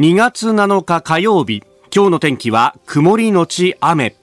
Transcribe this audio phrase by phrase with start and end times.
[0.00, 1.62] 2月7日火曜日
[1.94, 4.16] 今日の天気は曇りのち雨。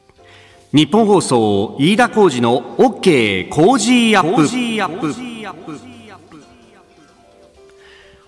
[0.74, 5.14] 日本放送飯田浩二の OK 工事アップ。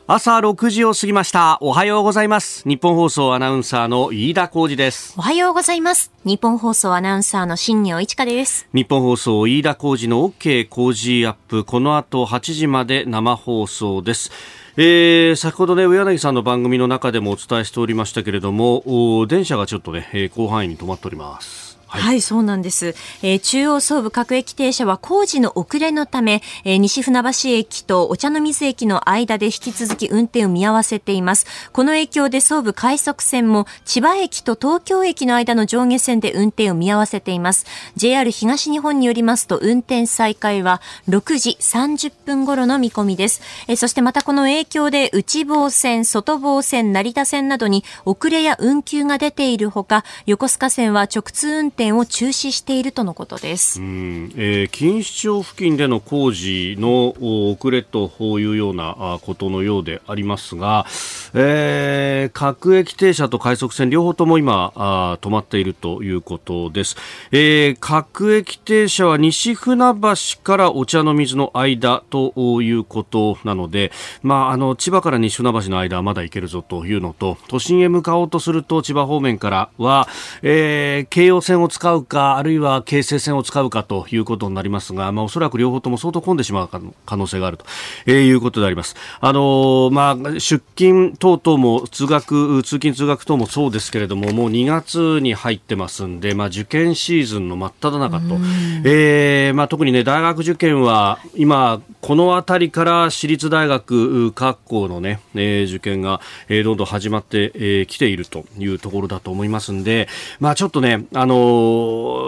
[0.05, 1.57] 朝6時を過ぎました。
[1.62, 2.70] おはようございます。
[2.70, 5.16] 日本放送アナウンサーの飯田浩二です。
[5.18, 6.11] おはようございます。
[6.23, 8.68] 日本放送アナウンサーの新業一華です。
[8.75, 11.66] 日本放送飯田浩二の OK 工事アップ。
[11.66, 14.29] この後8時まで生放送です
[14.77, 21.69] えー、先ほどね、上柳さんの番組の中でもお伝えしておりましたけれども、電車がちょっとね、広範囲に止まっております。
[21.89, 22.93] はい、はい、そうなんです、
[23.23, 31.47] えー、中央総武各駅停車は工事の遅れのため、えー、西船橋駅とお茶の水駅の間で引き続き運転を見合わせています。
[31.71, 37.66] この影響で総武快速線も千葉駅と東京駅の間の上下線で運転を見合わせています。
[37.95, 43.41] JR 東日本によりますと運転再開は6時30分頃の見込みです。
[43.67, 53.80] えー、そしてまたこの影響で内房線、外房線、成田線などに遅れや運休が出ているほか、横須賀線は直通運転転を中止しているとのことです。
[53.80, 57.16] うん、えー、錦糸町付近での工事の
[57.52, 60.86] 遅れというようなことのようでありますが、
[61.33, 66.97] えー、各駅停車と快速線両方とも今あ止まっているということです。
[67.31, 80.09] えー、各駅停車は西船橋からお茶の水の間ということなので、まあ、あの千葉から西船橋の間はまだ行けるぞというのと都心へ向かおうとすると千葉方面からは、
[80.41, 86.70] えー、京葉線を使うか、あるいは京成線を使うかということになりますが、まあ、おそらく両方とも相当混んでしまう
[87.06, 87.66] 可能性があると、
[88.06, 88.95] えー、いうことであります。
[89.22, 98.38] あのー、まあ、出勤等々も通学、通勤通学等もそうですけれども、もう2月に入ってますんで、まあ、受験シーズンの真っ只中と、
[98.83, 110.08] えー、まあ、特にね、大学受験は今、この辺りから私立大学各校のね、えー、受験が、えー、どんどん始まってき、えー、ているというところだと思いますんで、
[110.39, 111.58] まあ、ちょっとね、あのー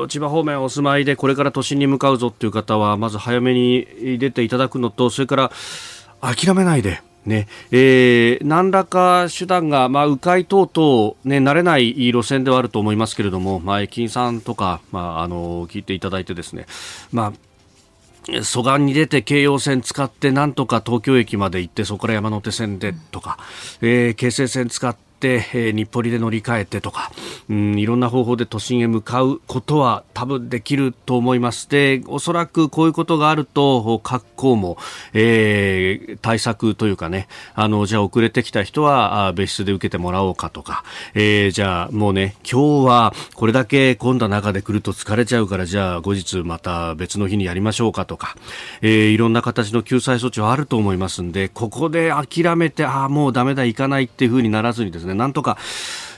[0.09, 5.52] 千葉方面お住まいでこれから都心に向かうぞという方はまず早めに出ていただくのとそれから
[6.21, 7.47] 諦めないでね。
[7.71, 16.65] えー、何らか手段が、まあ、迂回等々、ね、慣れない路線ではあると思いますけれども、まあ、駅員さんとか、まあ、あの聞いていただいてですね、
[17.11, 17.33] ま
[18.30, 23.37] あ、蘇我に出て京葉線使ってなんとか東京駅まで行ってそこから山手線でとか、
[23.81, 27.11] えー、京成線使って、えー、日暮里で乗り換えてとか、
[27.49, 31.70] うん、いろんな方法で都心へ向かうことは多分できると思います。
[31.70, 34.77] で、おそらくこういうことがあると、各校も、
[35.14, 40.83] えー、対策というかね、あの、じゃあ遅れてきた人は別室で受けてもらおうかとか、
[41.14, 48.36] えー、じゃあもうね、今日はこれだけ混んだ中で来ると疲れちゃうから、じゃあ後日また別の日にやりましょうかとか、
[48.82, 55.58] えー、いろんな形の救済措置はあると思いますんで、ここで諦めて、ああ、もうダメだ、行かないっていうふうにならずにですね、なんとか、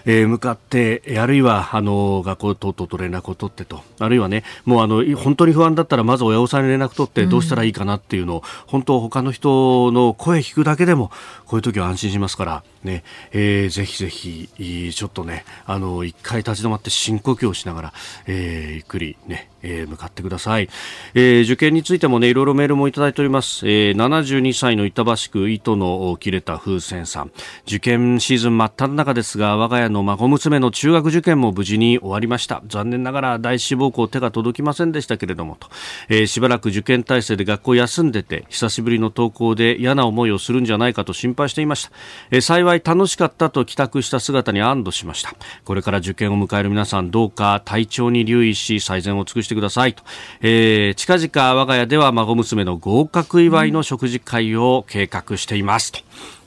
[0.05, 11.11] えー、向かって、あるいは、あの、学校等々と連絡を取ってと、あるいはね、もうあの、本当に不安だったら、まず親御さんに連絡取ってどうしたらいいかなっていうのを、うん、本当他の人の声聞くだけでも、
[11.45, 17.93] こういう時は安心しますから、ね、えー、ぜひぜひ、ちょっとね、あの、一回立ち止まって深呼吸をしながら、
[18.27, 20.69] えー、ゆっくりね、えー、向かってください、
[21.15, 27.31] えー、受験についてもねいろいろメールもいただいております、えー、72歳の板橋区糸の切れた風船さん。
[27.65, 32.61] 受験シーズン真っ只中ですが我が家の孫娘の中学受験も無事に終わりました。
[32.67, 35.69] 残念ながら第一志望校手が届きませんでしたけれどもと、
[36.09, 41.91] えー、しばらく受験体制で学校休んでて久しぶりの登校で嫌な思いをするんじゃないかと心配していました、
[42.31, 45.33] えー、幸い楽しかったと帰宅した姿に安堵しました。
[45.63, 50.03] これから受験を迎える皆さんどうか体調に留意し最善を尽くしてしてくださいと、
[50.41, 55.99] えー、近々我が家では孫娘の合格祝いの食事会を計画していますと。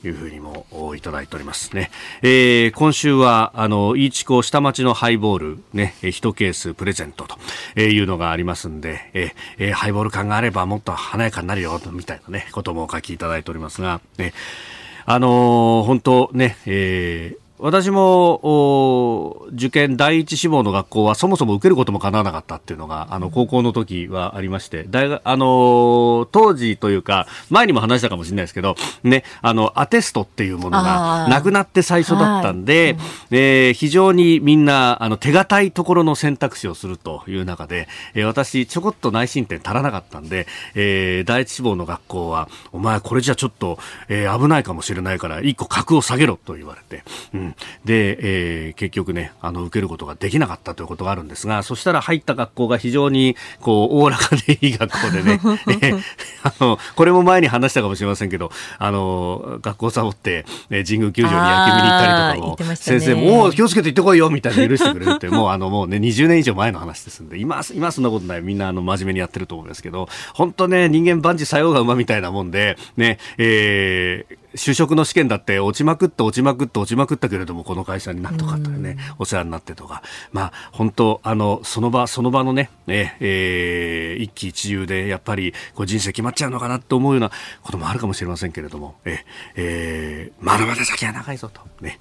[0.03, 1.89] いうふうにもいただいておりますね。
[2.21, 7.25] えー、今週は、あの、イーチコ下町のハイボール、ね、一ケースプレゼント
[7.75, 14.33] というのがありますんで、えー、ハイボール感があればもっと華やかになるよ、みたいなね、こともお書きいただいておりますが、ね、
[15.07, 33.07] あのー、本当ね、えー、私も受験第一志望の学校はそもそも受けることも叶わなかったっていうのがあの高校の時はありまして大学あの当時というか前にも話したかもしれないですけどねあのアテストっていうものがなくなって最初だったんで、はい。
[33.31, 47.03] えー、非常にみんなあの手堅いところの選択肢をするという中で、えー、私ちょこっと内申点足らなかったんで、えー、第一志望の学校はお前これじゃちょっと、えー、危ないかもしれないから一個格を下げろと言われて。
[47.33, 47.46] うん、
[47.85, 55.39] で、えー、結局ね、あの、受けることができなかったということがあるんですが、そしたら入った学校が非常に、こう、おおらかでいい学校でね、
[55.81, 56.01] えー、
[56.43, 68.41] あの、これも前に話したかもしれませんけど、あの、学校サボって、え神宮球場に野球見に行ったりとかも、先生も、気をつけて行ってこいよみたいな許してくれるって、もうあの、もうね、20年以上前の話ですんで、今、今そんなことない。
[68.41, 89.19] みんなあの、真面目にやってると思うんですけど、本当ね、人間万事作用が馬みたいなもんで、ね、えー、就職の試験だって落ちまくって落ちまくって落ちまくったけれどもこの会社になんとかとね、お世話になってとかまあ本当あのその場その場のねね、えー、一喜一憂でやっぱりこう人生決まっちゃうのかなと思うようなこともあるかもしれませんけれどもえ
[89.55, 91.97] えー、まだまだ先は長いぞとね、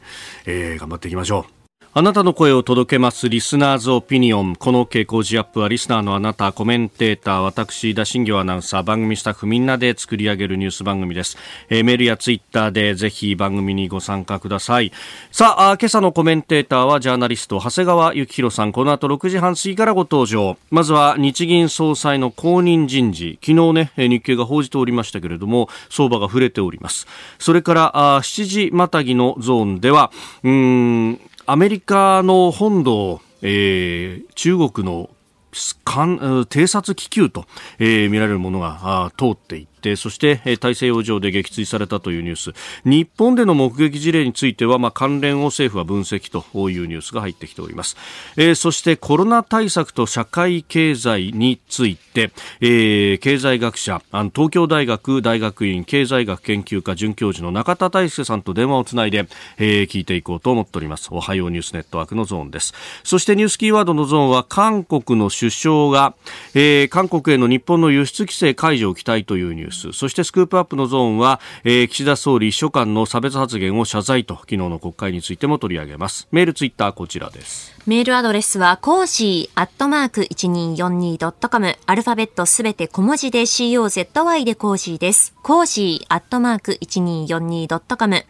[0.47, 1.66] えー、頑張っていきましょう。
[1.99, 4.55] あなたの声を届けますリスナーズオピニオン。
[4.55, 11.39] この傾向ジアップはリスナーのあなた、コメンテーター、私、田新行アナウンサー、番組スタッフみんなで作り上げるニュース番組です。
[11.71, 14.93] えー、メールやツイッターでぜひ番組にご参加ください。
[15.33, 18.73] さあ、今朝のコメンテーターはジャーナリスト、長谷川幸宏さん。
[18.73, 20.59] この後6時半過ぎからご登場。
[20.71, 23.39] まずは日銀総裁の公認人事。
[23.43, 27.07] 昨日ね、日経が報じておりましたけれども、相場が触れております。
[27.39, 30.13] それから、あ7時またぎのゾーンでは、
[30.45, 35.11] うん、アメリカの本土、えー、中国の
[35.53, 37.47] 偵察気球と、
[37.79, 42.53] えー、見られるものが通っていててそして大西洋上で撃墜されたというニュース。
[42.85, 47.97] 日本での目撃事例については、まあ、関連を政府は分析というニュースが入ってきております、
[48.37, 59.29] えー、そしてコロナ対策と社会経済について、えー、経済学者あの東京大学大学院経済学研究科准教授の中田大輔さんと電話をつないで、
[59.59, 61.09] えー、聞いていこうと思っております。
[61.11, 62.75] おはようニュースネットワークのゾーンです。
[63.05, 66.15] そしてニュースキーワードのゾーンは韓国の首相が、
[66.55, 69.76] えー、韓国への日本の輸出規制解除を期待というニュース。
[69.77, 81.77] スそしてスクープアップのゾーンは、えー、岸田総理秘書官の差別発言を謝罪と昨日の国会についても取り上げますメールツイッターこちらですメールアドレスは、コージーアットマーク 1242.com。
[81.87, 85.33] アルファベットすべて小文字で COZY でコージーです。
[85.41, 88.17] コージーアットマーク 1242.com。
[88.17, 88.25] フ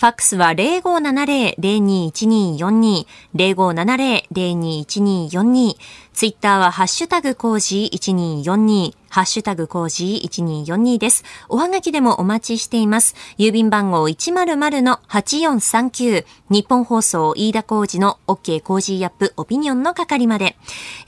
[0.00, 3.04] ァックスは0570-021242。
[3.34, 5.74] 0570-021242。
[6.20, 8.94] ツイッターはハッシュタグコージ1242。
[9.08, 11.24] ハッシュタグコージ1242です。
[11.48, 13.14] おはがきでもお待ちしています。
[13.38, 16.26] 郵便番号100-8439。
[16.50, 20.56] 日本放送飯田コージの OK コージアップオピニオンの係まで。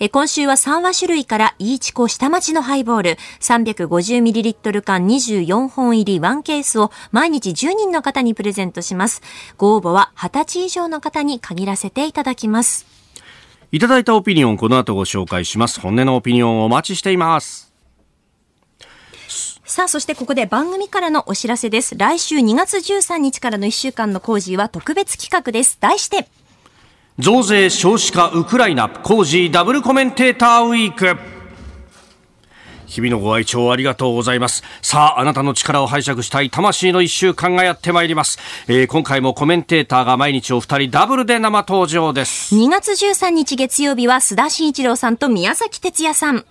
[0.01, 9.21] え今週は3話種類からイーチコ下町のハイボール 350ml 缶24本入り1ケースを毎日10人の方にプレゼントします。
[9.59, 12.92] ご応募は20歳以上の方に限らせていただきます。
[13.75, 15.81] いただいたオピニオンこの後ご紹介します。
[15.81, 17.73] 本音のオピニオンお待ちしています。
[19.65, 21.97] さあ、そしてここで番組からのお知らせです。
[21.97, 25.79] 来週2月13日からの1週間の工事は特別企画です。
[25.81, 26.29] 題して、
[27.19, 31.17] 増税少子化ウクライナ工事ダブルコメンテーターウィーク
[32.93, 34.63] 日々のご愛聴ありがとうございます。
[34.83, 38.39] さあ、あなたの力を拝借したい魂の一週間がやってまいります。
[38.69, 42.55] えー、今回もコメンテーターが毎日お二人ダブルで生登場です。
[42.55, 46.45] 2月13日月曜日は須田慎一郎さんと宮崎哲也さん。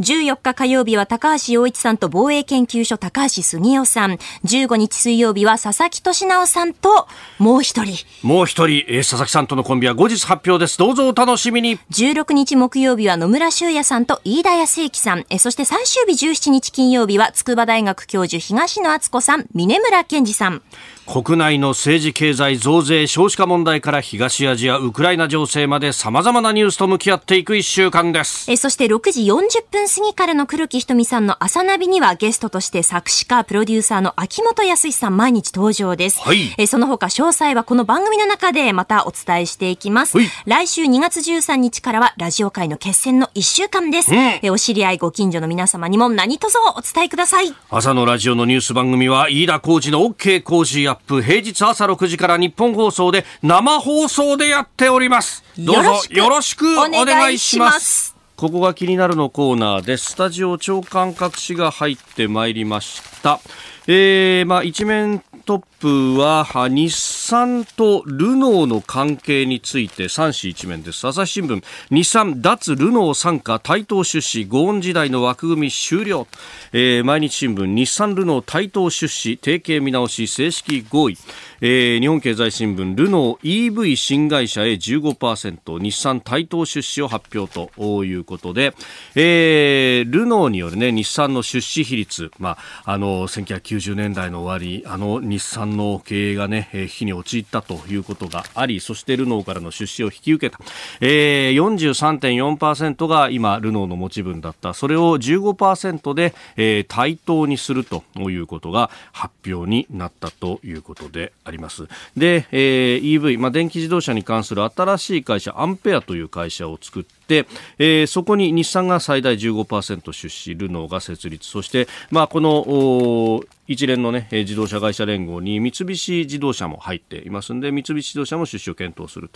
[0.00, 4.18] 14日火曜日は高橋洋一さんと防衛研究所高橋杉雄さん。
[4.44, 8.04] 15日水曜日は佐々木俊直さんともう一人。
[8.22, 10.78] もう一人、えー、佐々木さんとのコンビは後日発表です。
[10.78, 11.78] どうぞお楽しみに。
[11.90, 15.26] 16日木曜日は野村修也さんと飯田康之さん。
[15.30, 20.62] えー、そして最終日17日金曜日は筑波大学教授東野敦子さん、峰村健二さん。
[21.06, 28.50] 国内の政治経済増税少子化問題から東アジアウクライナ情勢まで様々なニュースと向き合っていく一週間です。
[28.50, 47.54] えそして6時40分過ぎからの黒木ひとみさんの朝ナビにはゲストとして作詞家プロデューサーの秋元康さん毎日登場です、はい、えその他詳細はこの番組の中でまたお伝えしていきます、はい、来週2月13日からはラジオ界の決戦の1週間です、うん、えお知り合いご近所の皆様にも何卒お伝えください。
[47.70, 55.44] 朝のラジオのニュース番組は飯田浩二の OK 工事アップ平日朝6時から日本放送で生放送でやっております。
[55.58, 58.14] どうぞよろしくお願いします。
[58.36, 60.12] ここが気になるのコーナーです。
[60.12, 63.40] スタジオ長官隠しが入ってまいりました。
[63.86, 71.06] えー、まあ一面トップは日産とルノーの関係について3紙一面です。
[71.06, 71.62] 朝日新聞。
[71.90, 74.46] 日産脱ルノー傘下対等出資。
[74.46, 76.26] ゴーン時代の枠組み終了、
[76.72, 77.66] えー、毎日新聞。
[77.66, 81.18] 日産ルノー対等出資提携見直し正式合意、
[81.60, 88.74] えー、日本経済新聞ルノー EV 新会社へ15%日産対等出資を発表ということで、
[89.16, 92.30] えー、ルノーによるね日産の出資比率。
[92.38, 100.62] まああの1990年代の終わりあの日産の経営がね、危機に陥ったということがあり、そしてルノーからの出資を引き受けた。
[101.00, 104.74] えー、43.4%が今、ルノーの持ち分だった。
[104.74, 111.88] それを15%で、えー、対等にするということが発表になったということであります。
[112.16, 129.30] で、えー、EV、まあ、電気自動車に関する新しい会社、アンペアという会社を作って、えー、そこに日産が最大15%出資、ルノーが設立、そして、まあ、この一連の、ね、自動車会社連合に三菱自動車も入っていますので三菱自動車も出資を検討する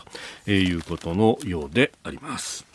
[0.45, 2.67] ということのようであります。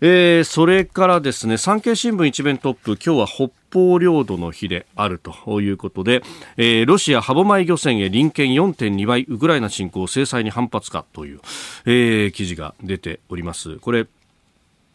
[0.00, 6.22] えー、それからですね産経新聞一面トップ今日は北方領土の日であるということで、
[6.56, 11.40] えー、ロシア歯舞漁船へ臨検4.2倍ウクライナ侵攻制裁に反発かという、
[11.86, 14.06] えー、記事が出ておりますこれ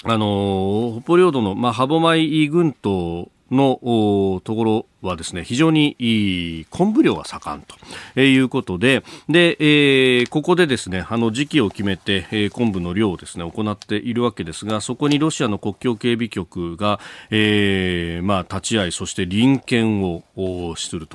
[0.04, 7.62] あの北方領土の、まあ、歯舞群島のところはですね、非常に昆布漁が盛ん
[8.14, 17.00] ということで、で、えー、ここでですね、あの時期を決めて、えー、昆布の漁をですね、行っているわけですが、そこにロシアの国境警備局が、
[17.32, 21.08] えー、まあ、立ち会い、そして臨検をする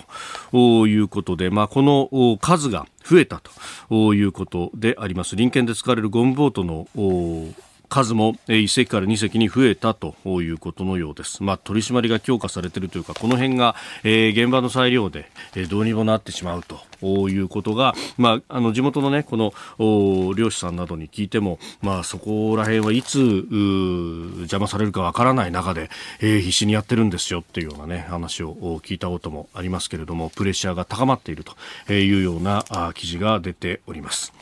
[0.52, 3.40] ということで、まあ、この数が増えた
[3.88, 5.36] ということであります。
[5.36, 6.88] 臨検で使われるゴムボートの
[7.94, 11.44] 数も1隻から2隻に増えたということのようです。
[11.44, 19.52] まあ、取り締まりが強化されているというか、この辺が、えー、現場の裁量で、えー、どうにもなってしまうということが、まあ、あの地元のね、この
[20.34, 23.46] 漁師さんなどに聞いても、まあ、そこら辺はいつ
[24.40, 34.32] 邪魔されるかわからない中で、えー、必死にやってるんですよっていうようなね、話を聞いたこともありますけれども、プレッシャーが高まっているというような記事が出ております。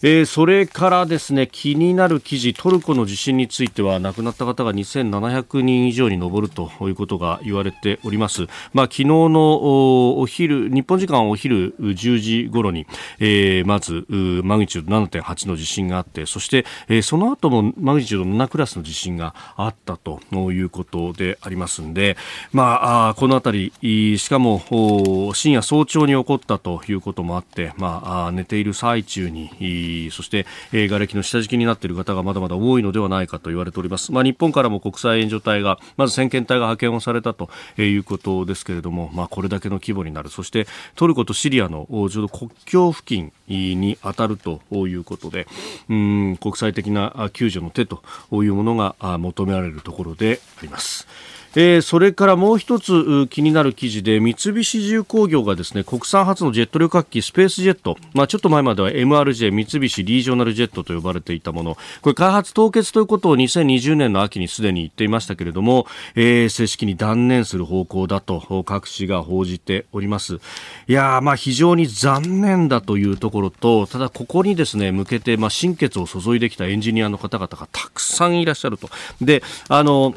[0.00, 8.46] えー、それからですね、気になる記事、トルコの地震については亡くなった方が2700人以上に上るということが言われております。
[8.72, 12.86] まあ、昨日のお昼、日本時間お昼10時頃に、
[13.18, 14.06] えー、まず、
[14.44, 22.16] マグニチュード7.8の地震があって、そして、えー、その後もマグニチュード7クラスの地震があったということでありますんで、
[22.52, 23.72] まあ、あこのあたり、
[24.18, 34.12] しかも深夜早朝に起こったということもあって、まあ、寝ている最中に、そして、えー、瓦礫の下敷きになっている方がまだまだ多いのではないかと言われております。
[34.12, 37.48] まあ、日本からも国際援助隊が、まず先遣隊が派遣をされたと
[37.78, 40.28] いうことですけれども、まあ、これだけの規模になる。
[40.28, 45.46] そして、トルコとシリアのちょうど国境付近に当たるということで、
[45.88, 51.06] うん国際的な救助の手というものが求められるところであります。
[51.54, 61.76] えー、それからもう一つ気になる記事で三菱重工業がですね国産初のジェット旅客機スペースジェット、まあ、ちょっと前までは MRJ 三菱リージョナルジェットと呼ばれていたもの。
[62.00, 70.40] これ開発凍結ということを2020年の秋にすでに言っていましたけれども、えー、正式に断念する方向だと各紙が報じております。
[70.88, 78.88] いやまあ非常に残念だというところとただここにですね向けてまあ心血を注いできたエンジニアの方々がたくさんいらっしゃると。
[79.20, 80.14] であの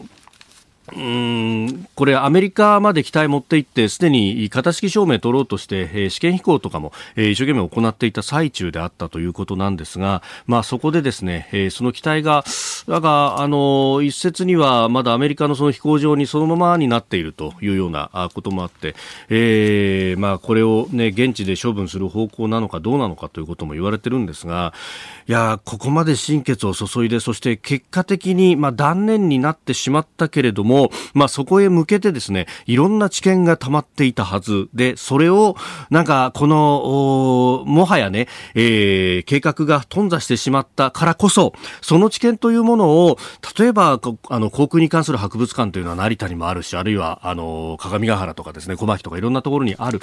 [0.94, 12.44] うんこれ、アメリカまで機体持って行って、すでに型式証明取ろうとして、えー、試験飛行とかも、えー、一生懸命行っていた最中であったということなんですが、まあ、そこでですね、えー、その機体が、
[12.88, 18.96] なんか、あの、一説にはまだアメリカのその飛行場にそのままになっているというようなこともあって、
[19.30, 24.74] えー、まあ、これをね、現地で処分する方向なのかどうなのかということも言われてるんですが、
[25.28, 34.68] いや、ここまで心血を注いで、そして結果的に、まあ、断念になってしまったけれども、も、まあ、そこへ向けてですね、いろんな知見が溜まっていたはず。
[34.74, 35.56] で、それを、
[35.90, 43.18] なんか、この、もはやね、えー、計画が頓挫してしまったからこそ、その知見というものを、
[43.58, 50.02] 例えば、あの、航空に関する博物館というのは成田にもあるし、あるいは、あの、鏡ヶ原とかですね、小牧とかいろんなところにある、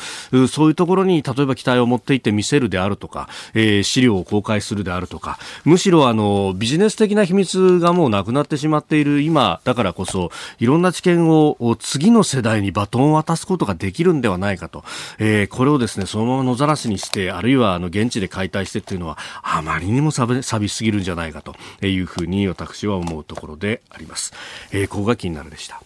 [0.49, 10.31] そういうところに、例えば機体を持って行って見せるであるとか、えー、資料を公開するであるとか、むしろ、あの、ビジネス的な秘密がもうなくなってしまっている今、だからこそ、
[10.63, 14.85] いろんな知見を次の世代にバトンを渡すことができるんではないかと、
[15.19, 24.33] えー、これをですねそのまま野ざらしにしてあるいはあの現地で解体してっていうのはあまりにも寂しすぎるんじゃないかというふうに私は思うところであります。
[24.71, 25.83] えー、ここが気になるでした。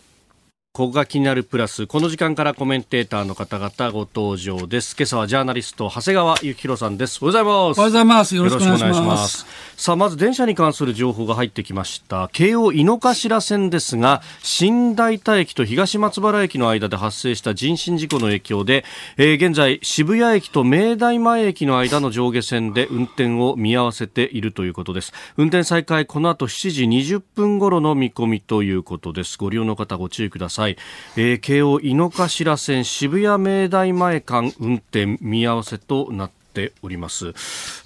[0.76, 4.94] ここが気になるプラスこの時間からコメンテーターの方々ご登場です。
[4.94, 7.18] 今朝はジャーナリスト長谷川幸宏さんです。
[7.22, 7.78] おはようございます。
[7.78, 8.36] おはようございます。
[8.36, 9.46] よろしくお願いします。
[9.78, 12.28] さあまず電車に関する情報が入ってきました。
[12.32, 18.84] 京王井の頭線ですが新大田駅と東松原駅の間で発生した人身事故の影響で、
[19.16, 25.12] えー、現在渋谷駅と明大前駅の間の上下線で運転を見合わせているということです。
[25.36, 29.38] 運転再開この後7時20分頃の見込みということです。
[29.38, 30.65] ご利用の方ご注意ください、
[31.16, 37.34] えー、京王井の頭線渋谷明大前間運転見合わせとなってております。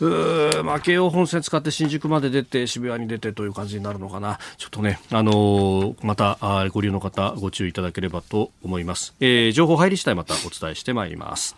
[0.01, 4.39] うまあ、京王本線使って新宿まで出て渋谷に出てという感じになるのかな。
[4.57, 9.15] ちょっとね、あのー、またあご利用の方ご注意いただければと思います。
[9.19, 11.57] えー、情報入り次第またお伝えしてまいります。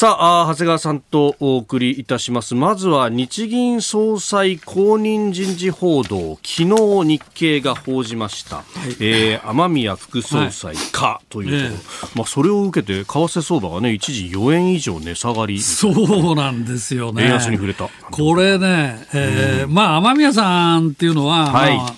[0.00, 2.54] さあ長谷川さんとお送りいたします。
[2.54, 8.64] まずは日銀総裁公認人事報道昨日日経が報じました、はい、
[9.00, 11.74] えー、雨宮副総裁か、というと。
[11.74, 15.60] ころ、まあ、それを受けて為替相場がね一時4円以上値下がり。
[15.60, 15.90] そ
[16.32, 17.24] うなんですよね。
[17.24, 17.88] 円安に触れた。
[18.12, 21.94] これね、えー、うん、まあ雨宮さんっていうのは、はい、まあ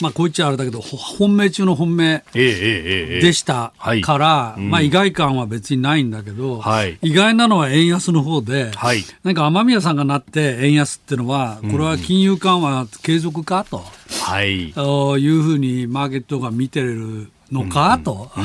[0.00, 3.72] まあ、こう言っちゃあれだけど、本命中の本命でした
[4.02, 13.84] から、まあ、意外感は別にないんだけど、はい、意外なのは円安の方で、はい、なんか雨宮さんがなって円安っていうのは、これは金融緩和継続かと、
[14.22, 18.42] はい、いうふうにマーケットが見てるのか、と、で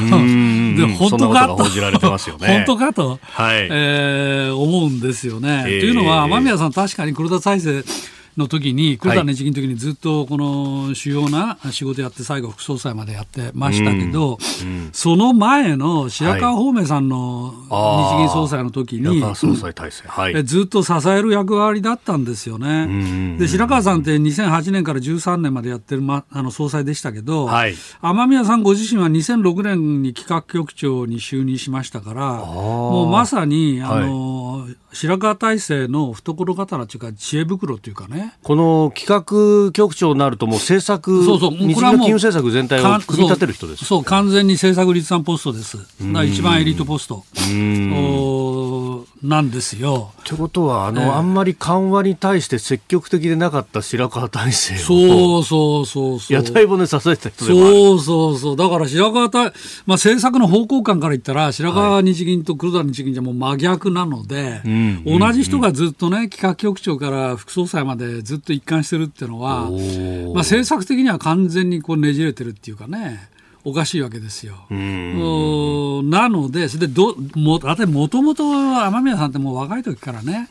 [0.85, 1.57] 本当かと、
[2.37, 3.67] 本当かと、はい。
[3.71, 5.63] えー、思うんですよね。
[5.63, 7.83] というのは、雨宮さん、確かに黒田再生
[8.39, 14.39] の時に、黒田日銀の時にずっとこの主要な仕事やって、最後、副総裁までやってましたけど、
[14.91, 23.37] その前の白川方明さんの日銀総裁の時に、総裁体制、はい、ずっと支える役割だったんですよね。
[23.37, 34.75] で白川さんって2008年から13年までやってる、ま、あの総裁でしたけど、はい、雨宮さんご自身は2006年に企画局長に就任しましたから、もうまさにあの、はい。
[34.91, 41.51] 白川体制の懐刀というか知恵袋というかねこの企画局長になるともう政策そうそう。
[41.51, 43.85] 日銀の金融政策全体を組み立てる人です。
[43.85, 45.77] そう完全に政策立案ポストです。
[46.25, 47.23] 一番エリートポスト
[49.21, 50.11] なんですよ。
[50.23, 54.77] ということはあの、えー、あんまり緩和に対して積極的でなかった白川体制を。
[54.77, 56.33] そうそうそうそう。
[56.33, 58.55] 屋台骨支えた人そうそうそう。
[58.55, 59.53] だから白川体、まあ、
[59.95, 69.69] 政策の方向感から言ったら白川日銀と黒田日銀じゃもう真逆なので、はい同じ人がずっとね、企画局長から副総裁までずっと一貫してるっていうのは、まあ、
[70.39, 73.29] 政策的には完全にこうねじれてるっていうかね。
[73.65, 74.55] おかしいわけですよ。
[74.69, 78.43] なので、それでどもだってもともと
[78.85, 80.47] 雨宮さんってもう若い時からね、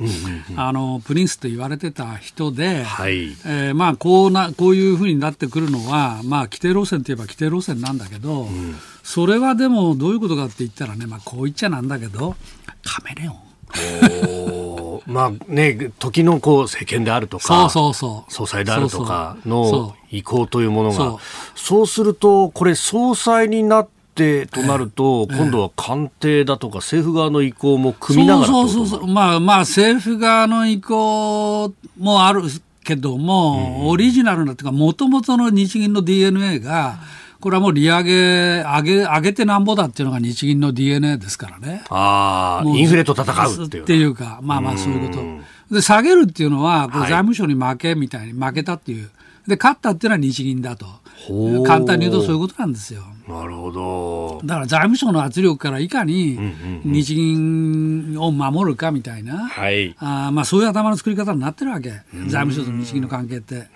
[0.56, 12.36] あのプリンスと言われてた人で、はい、えー、まあこうなこういうふうになってくるのは、まあ規定路線といえば規定路線なんだけど、うん、それはでもどういうことかって言ったらね、まあこう言っちゃなんだけど、
[12.84, 13.47] カメレオン。
[15.08, 18.32] まあね、時のこう政権であるとか、そうそうそう。
[18.32, 21.16] 総裁であるとかの意向というものが、
[21.54, 21.86] そう。
[21.86, 32.42] すると、これ、総裁になって、となると、えー、今度は官邸だとか政府側の意向も組みながらそうそうそうまあまあ政府側の意向もある
[32.82, 36.98] けども、うん、オリジナルなっていうかもともとの日銀の DNA が、
[37.40, 41.84] これはもう利上げ、上げ、上げてなんぼだっていうのが日銀の DNA ですからね。
[41.88, 43.82] ああ、インフレと戦うっていう。
[43.84, 45.16] っていうか、まあまあそういうこ
[45.70, 45.74] と。
[45.74, 49.08] で、下げるっていうのは、これ財務省に負けみたいに負けたっていう。
[49.46, 50.86] で、勝ったっていうのは日銀だと。
[51.64, 53.02] 簡単に言うとそういうことなんですよ。
[53.28, 54.40] なるほど。
[54.44, 56.38] だから財務省の圧力からいかに
[56.84, 61.90] 日銀を守るかみたいな、はい、あまあ、そういう頭の作り方になってるわけ、
[62.28, 63.68] 財務省と日銀の関係って。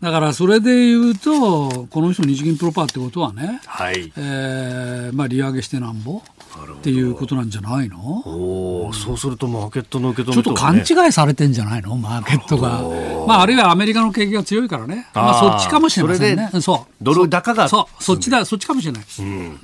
[0.00, 6.20] だからそれで言うと、この人、日銀プロパーってことはね、はいえーまあ、利上げしてなんぼ。
[6.20, 7.96] っていうことなんじゃないの？
[8.26, 11.96] おそうするとマーケットの受け止め、ね、ちょっと勘違いされてんじゃないの？
[11.96, 12.82] マーケットが。
[13.26, 15.06] まあ、あるいはアメリカの景気が強いからね。
[15.14, 16.50] まあ、そっちかもしれませんね。
[16.60, 16.92] そう。
[17.00, 17.68] ドル高が。
[17.68, 18.02] そう。
[18.02, 19.04] そっちだ、そっちかもしれない。
[19.20, 19.58] うん、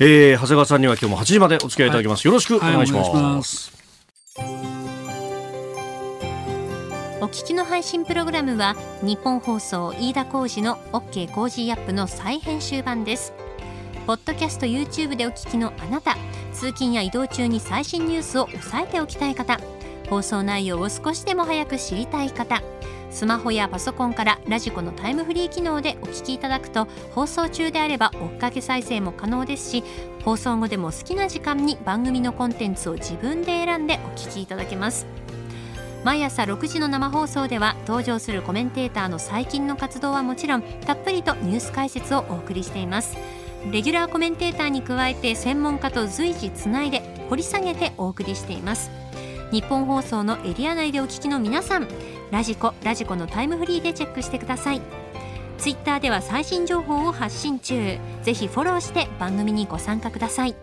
[0.00, 2.26] えー、長谷川さんには今日も8時までお付き合いいただきます。
[2.26, 3.10] はい、よろしくお願いします。
[3.10, 3.72] はいはい、ます
[7.20, 13.32] お聞きの配信プログラムは日本放送飯田浩司の OK コージーアップの再編集版です。
[14.06, 16.16] ポッドキャスト YouTube でお聞きのあなた
[16.52, 19.58] 通勤や移動中に最新ニュースを押さえておきたい方
[20.08, 22.62] 放送内容を少しでも早く知りたい方
[23.16, 29.84] スマホやパソコンからラジコのタイムフリー機能でお聞きいただくと放送中であれば追っかけ再生も可能ですし
[30.22, 35.06] 放送後でも好きな時間に番組のコンテンツを自分で選んでお聞きいただけます。
[36.04, 43.16] 毎朝6時の生放送では登場するコメンテーターの最近の活動はもちろんたっぷりとニュース解説をお送りしています。
[43.72, 47.00] レギュラーコメンテーターに加えて専門家と随時つないで
[47.30, 49.05] 掘り下げてお送りしています。
[49.52, 51.88] 日本放送のエリア内でお聞きの皆さん
[52.30, 54.80] ラジコラジコのタイムフリーでチェックしてください。
[55.58, 57.98] ツイッターでは最新情報を発信中。
[58.22, 60.54] ぜひフォローして番組にご参加ください。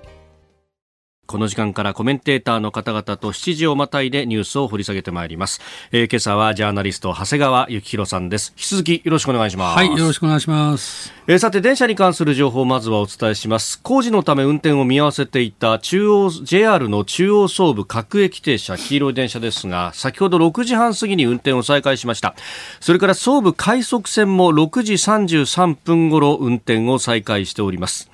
[1.25, 5.61] この時間からコメンテーターの方々と7時をまたいでニュースを掘り下げてまいります。
[5.93, 8.53] えー、今朝はジャーナリスト長谷川幸宏さんです。
[8.57, 9.77] 引き続きよろしくお願いします。
[9.77, 11.13] はい、よろしくお願いします。
[11.25, 13.79] えー、さて電車に関する情報をまずはお伝えします。
[13.81, 22.35] 工事のため運転を見合わせていた中央 JR の中央総武各駅停車黄色い電車ですが、先ほど6時半過ぎに運転を再開しました。
[22.81, 28.11] それから総武快速線も6時33分頃運転を再開しております。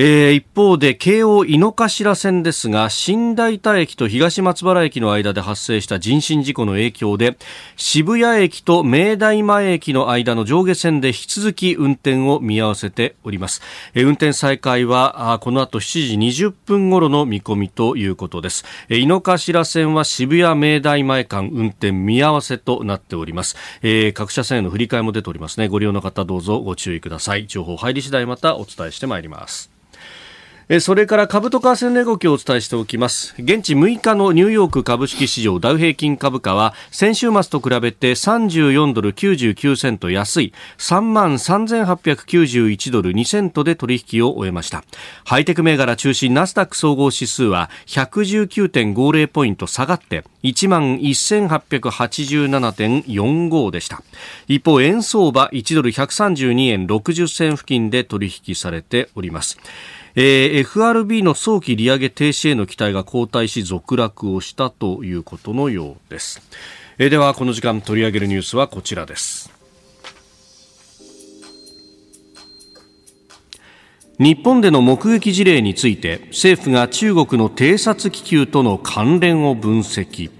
[0.00, 7.36] えー、一方で京王井の頭線ですが新大田駅と東松原駅の間で発生した人身事故の影響で
[7.74, 13.60] 渋谷駅と明大前駅の間の上下線で引き続き運転を見合わせております、
[13.92, 25.68] えー、運転再開はこの後7時20分頃の見込みということです、えー、井の頭線は渋谷明大前間運転見合わせとなっております、えー、各車線への振り替えも出ておりますね。
[25.68, 27.46] ご利用の方どうぞご注意ください。
[27.46, 29.70] 情報入り次第またお伝えしてまいります。
[30.80, 33.34] それから株と為替の動きをお伝えしておきます。
[33.38, 44.84] 現地6日のニューヨーク株式市場ダウ平均株価は先週末と比べて34ドル99セント安い3万3891ドル2セントで取引を終えました。
[45.24, 54.02] ハイテク銘柄中心ナスダック総合指数は119.50ポイント下がって1万1887.45でした。
[54.48, 59.56] 一方、円相場1ドル132円60銭付近で取引されております。
[60.20, 66.42] えー、FRB の早期利上げ停止への期待が後退し続落をしたということのようです、
[66.98, 69.52] えー、ではこの時間取り上げるニュースはこちらです。
[74.18, 80.37] 日本での目撃事例について政府が中国の偵察気球との関連を分析。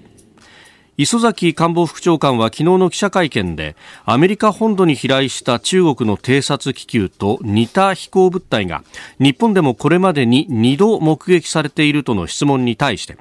[1.01, 8.83] 磯崎官房副長官は昨日の記者会見でアメリカ本土に飛来した中国の偵察気球と似た飛行物体が
[9.17, 13.15] 日本でもこれまでに2度目撃されているとの質問に対して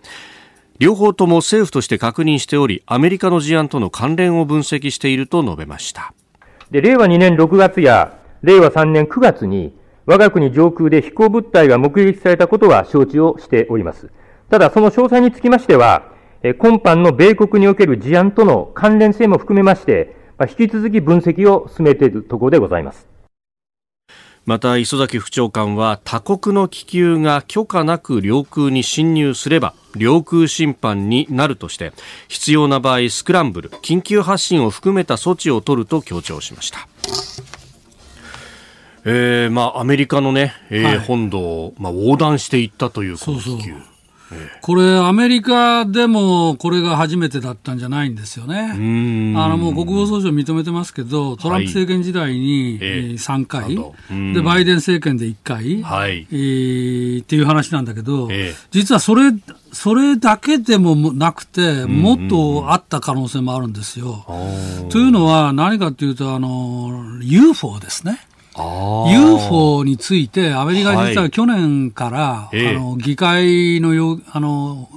[0.81, 6.13] 両方とも政府として確認しておりアメリカの事案との関連を分析していると述べました。
[6.73, 9.73] で令和2年6月や令和3年9月に
[10.05, 14.11] 我が国上空で飛行物体が目撃されたことは承知をしております。
[14.51, 23.09] ただその詳細につきましては今般の米国における事案との関連性も含めまして、引き続き分析を進めているところでございます。
[24.47, 31.93] また磯崎副長官は他国の気球が許可なく領空に侵入すれば領空侵犯になるとして
[32.29, 36.89] 必要な場合スクランブル緊急発進を含めた措置を取ると強調しました。
[39.05, 43.51] えーまあ、アメリカのね、えー、はい、本土を、まあ、横断していったというこの気球。
[43.51, 43.98] そうそう
[44.61, 48.71] これ、アメリカでもこれが初めてだったんじゃないんですよね。
[48.73, 52.79] あのもう国防総省認めてますけど、トランプ政権時代に
[53.19, 53.77] 3回、
[54.35, 56.27] でバイデン政権で1回、はい。
[56.31, 58.29] えー、っていう話なんだけど、
[58.71, 59.33] 実はそれ
[59.73, 64.25] それだけでもなくて、もっとあった可能性もあるんですよ。
[64.91, 68.21] というのは、何かというと、あの UFO ですね。
[68.63, 74.89] UFO について、アメリカ実は去年から、はい、あの議会のよあの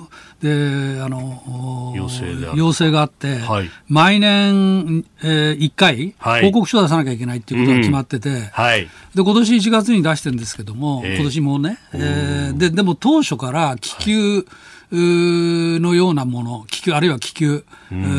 [0.41, 8.81] であの要請要請があって、はい、毎年、えー、1回、報告書を出さなきゃいけないっていうことが決まってて、うんはい、
[9.15, 14.45] で今年1月に出してるんですけども、えー、今年もね、えー、ででも当初から気球、
[14.93, 17.65] のようなもの、気球、あるいは気球、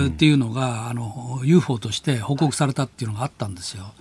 [0.08, 3.92] っていうのが、あの、UFO として報告されたっていうのがあったんですよ。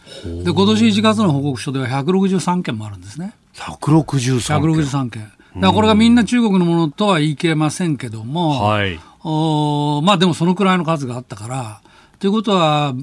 [0.44, 3.34] で、今年1月の報告書では163件もあるんですね。
[3.56, 5.22] 163件 ?163 件。
[5.56, 11.82] だからこれがみんな中国のものとは言い切れませんけども、はい、おまあでもそのくらいの数があったから、
[12.22, 12.94] ということは、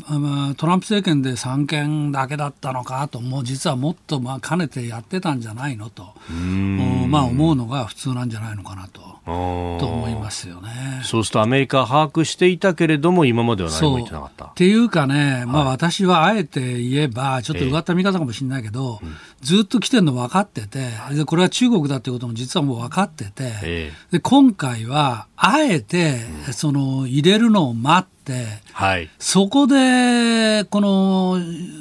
[0.59, 6.15] トランプ政権で3件だけだったのかと、もう実はもっとまあかねてやってたんじゃないのと、
[7.09, 9.19] まあ、思うのが普通なんじゃないのかなと。
[9.29, 11.03] と思いますよね。
[11.03, 14.45] そうするとアメリカは把握していたけれども、今までは何も言ってなかった。
[14.47, 26.19] っていうかね、まあ、私はあえて言えば、ちょっとうがった見方かもしれないけど、えーずっと来てるの分かってて、でこれは中国だっていうことも実はもう分かってて、えー、で今回はあえて、
[26.53, 31.39] その入れるのを待って、はい、そこでこの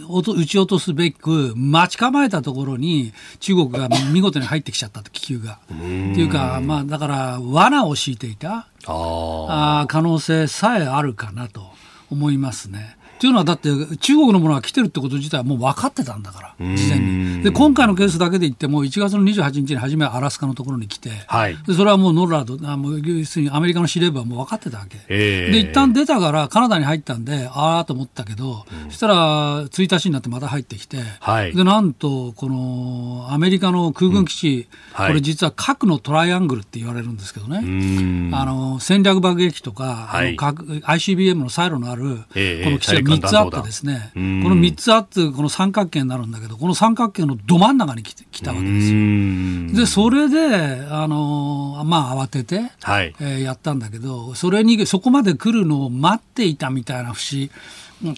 [0.10, 5.60] 撃ち落とすべく待ち構えたところに中国が 見事に入ってきちゃったと気球が。
[5.72, 5.84] って
[6.22, 8.68] いうか、まあ、だから罠を敷いていた。
[8.90, 11.72] あ可能性さえあるかなと
[12.10, 12.97] 思いますね。
[13.18, 17.44] っていうのは、だって中国のものが来てるってこと自体はもう分かってたんだから、事前に。
[17.44, 21.58] で、今回のケースだけで言っても、1月の28日に初めアラスカのところに来て、はい。
[21.66, 24.98] でそれはもうノルラード、あもう要するにアメリカの司令部はもう分かってたわけ。
[25.10, 25.52] ええ。
[25.52, 31.56] で、一旦出たから、カナダに入ったんで、ああと思ったけど、そしたら1日になってまた入ってきて、はい。
[31.56, 35.08] でなんと、このアメリカの空軍基地、はい。
[35.10, 37.62] これ実は核のトライアングルって言われるんですけどね。
[37.64, 38.32] うん。
[38.34, 40.28] あの戦略爆撃機とか、はい。
[40.28, 48.94] あの核 ICBM のサイロのある、ええこの基地が3つあってですね、こうんの3つあって、この三角形になるんだけど、この三角形のど真ん中に来て来たわけですよ。
[48.94, 57.52] うんで、それで、あのまあ、慌てて、はいえーやったんだけど、それに、そこまで来るのを待っていたみたいな節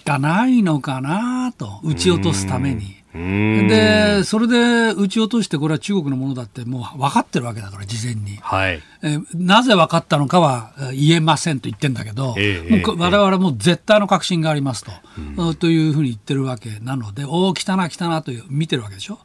[0.04, 2.99] がないのかなと、撃ち落とすために。
[3.12, 8.38] うんで、それで撃ち落として、これは中国のものだってもう分かってるわけだから、事前に。
[8.40, 8.82] はい。
[9.02, 14.92] えーなぜ分かったのかはえー言えませんと言ってんだけど、ええもうこ我々も絶対の確信がありますと、
[15.38, 19.18] うんというふうに言ってるわけなので、おお、来たな、来たなという見てるわけでしょ？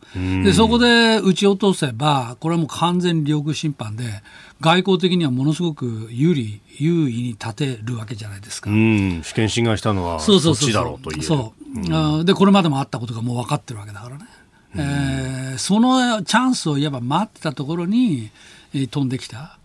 [0.44, 4.06] で、そこで撃ち落とせば、これはもう完全に領空侵犯で、
[4.62, 8.70] 外交的にはものすごく有利、優位に立てるわけじゃないですか。
[8.70, 9.22] うん。
[9.24, 11.24] 主権侵害したのは、そうそそうっちそうそうだろうという。
[11.24, 14.26] そう、あーでこれまでもあったことがもう分かってるわけだからね、
[14.76, 18.30] えーそのチャンスをいわば待ってたところに、
[18.74, 19.58] えー飛んできた。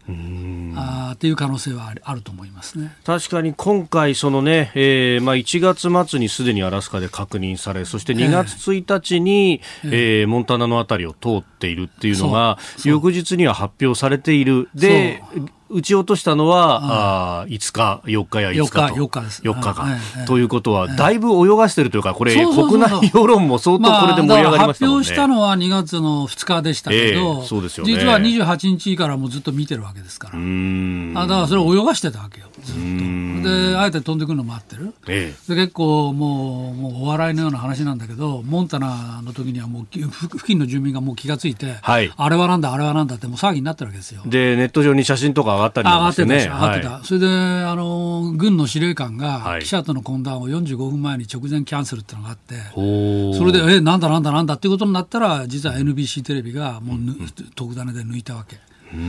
[0.77, 2.93] あーっていう可能性はあると思いますね。
[3.05, 14.69] 確かに今回、そのね、えーまあ、1月末にすでにアラスカで確認され、そして2月1日に、えーモンタナのあたりを通っているっていうのが、翌日には発表されている。
[14.75, 15.23] で、
[15.71, 18.81] 撃ち落としたのは、あー5日、4日や5日と。
[18.81, 19.43] 4日4日です。
[19.43, 19.93] 4日か、はい。
[19.93, 20.27] はい。
[20.27, 24.51] ということは、だいぶ泳がしてるというか、これ、国内世論も相当これで盛り上がりましたね。
[24.51, 27.93] だから発表したのは2月の2日でしたけど、ええそうですよね。
[27.93, 30.35] 実は28日からもずっと見てるわけですから。
[30.35, 33.49] あだからそれを泳がしてたわけよ、ずっと。
[33.49, 34.95] で、あえて飛んでくるの待ってる。
[35.09, 44.29] えで結構もうもうお笑いのような話なんだけどモンタナの時にはもうき付付近の住民がもう気がついて、はいあれはなんだあれはなんだってもう騒ぎになってるわけですよえ。
[44.29, 46.37] で、ネット上に写真とか上がったりあなんですよね。
[46.37, 57.15] 上がってたはいそれであの軍の司令官はいが記者との懇談を45分前に直前キャンセルっていうのがあって、ほーそれで、え、なんだなんだなんだっていうことになったら、実は NBC テレビがもうぬ、
[57.55, 58.59] 特ダネで抜いたわけ。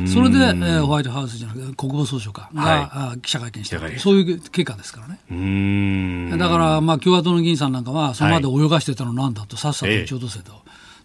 [0.08, 2.90] それで、えーホワイトハウスじゃなくて、国防総省かが、はい。
[2.92, 6.38] あ記者会見してそういう結果ですからね。
[6.38, 10.02] だから、まあ、共和党の議員さんなんかは、それまで泳がしてたのなんだと、さっさとええ。
[10.04, 10.56] 撃ち落とせと、っ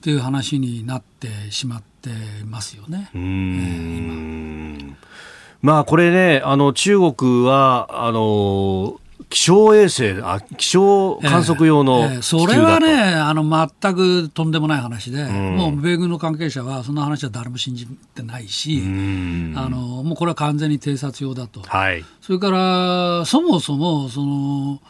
[0.00, 2.10] ていう話になってしまって
[2.44, 3.10] ますよね。
[3.14, 4.96] うーん。
[5.62, 19.54] まあこれね、あの中国はあの気象衛星あ、気象観測用のええ気球だと、それはね、あの全くとんでもない話で、もう米軍の関係者は、そんな話は誰も信じてないし、うん。
[19.56, 21.60] あのもうこれは完全に偵察用だと。
[21.60, 22.04] はい。
[22.20, 24.80] それから、そもそも、その、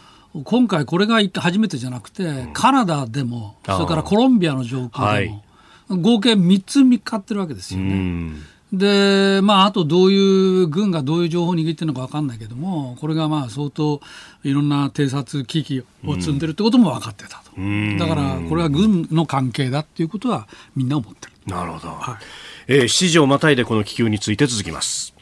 [0.44, 5.44] 今回これが初めてじゃなくて、カナダでも、それからコロンビアの上空でも、
[5.88, 8.32] 合計3つ見っかってるわけですうよね。
[8.74, 14.00] んで、まあ、あとどういう、軍がどういう情報を握ってるのか分かんないけども、これがまあ相当
[14.44, 17.60] いろんな偵察機器を積んでるってことも分かってたと。
[17.60, 21.32] んだから、これは軍の関係だっていうことはみんな思ってる。
[21.46, 21.88] なるほど。
[21.88, 22.24] はい
[22.68, 25.15] えー7時をまたいでこの気球について続きます。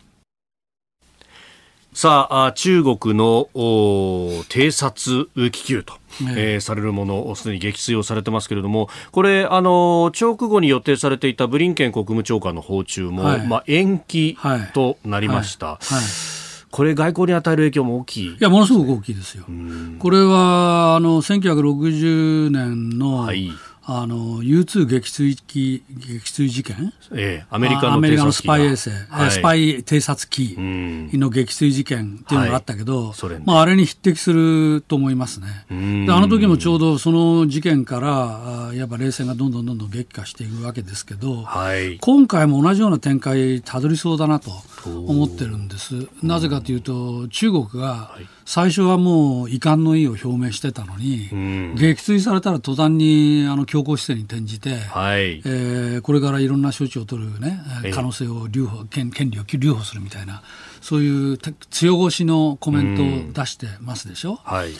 [1.94, 5.94] さあ、あ中国のお偵察気球と、
[6.36, 15.66] ええーされるもの、すでに撃墜をされてますけれども、これ、あの、直後に予定されていたブリンケン国務長官の訪中も、はいまあ、延期はいとなりました。
[15.66, 15.78] はい。
[16.72, 18.26] これ、外交に与える影響も大きい。
[18.26, 19.44] いや、ものすごく大きいですよ。
[20.00, 23.52] これは、あの、1960年の、はい
[23.86, 26.92] あの、U2 撃墜機、撃墜事件？
[27.12, 29.30] えーアメリカのスパイ衛星、はい。
[29.30, 31.10] スパイ偵察機ん。
[31.12, 33.42] の撃墜事件っていうのがあったけど、はい。
[33.44, 35.66] まあ、あれに匹敵すると思いますね。
[36.10, 41.98] あの時もちょうどその事件から、あいわば冷戦がどんどんどんどん激化していくわけですけど、はい。
[41.98, 44.50] 今回も同じような展開たどりそうだなと
[44.86, 46.08] 思ってるんです。
[46.22, 55.38] なぜかというと、中国が最初はもう遺憾の意を表明してたのに、ん撃墜されたら途端にあの強硬姿勢に転じて、はい。
[55.44, 57.58] えーこれからいろんな処置を取る、ね、
[57.94, 60.42] 可能性を留保権権利を留保するみたいな
[60.80, 64.40] そういうて強腰のコメントを出してますでしょ？
[64.44, 64.72] はい。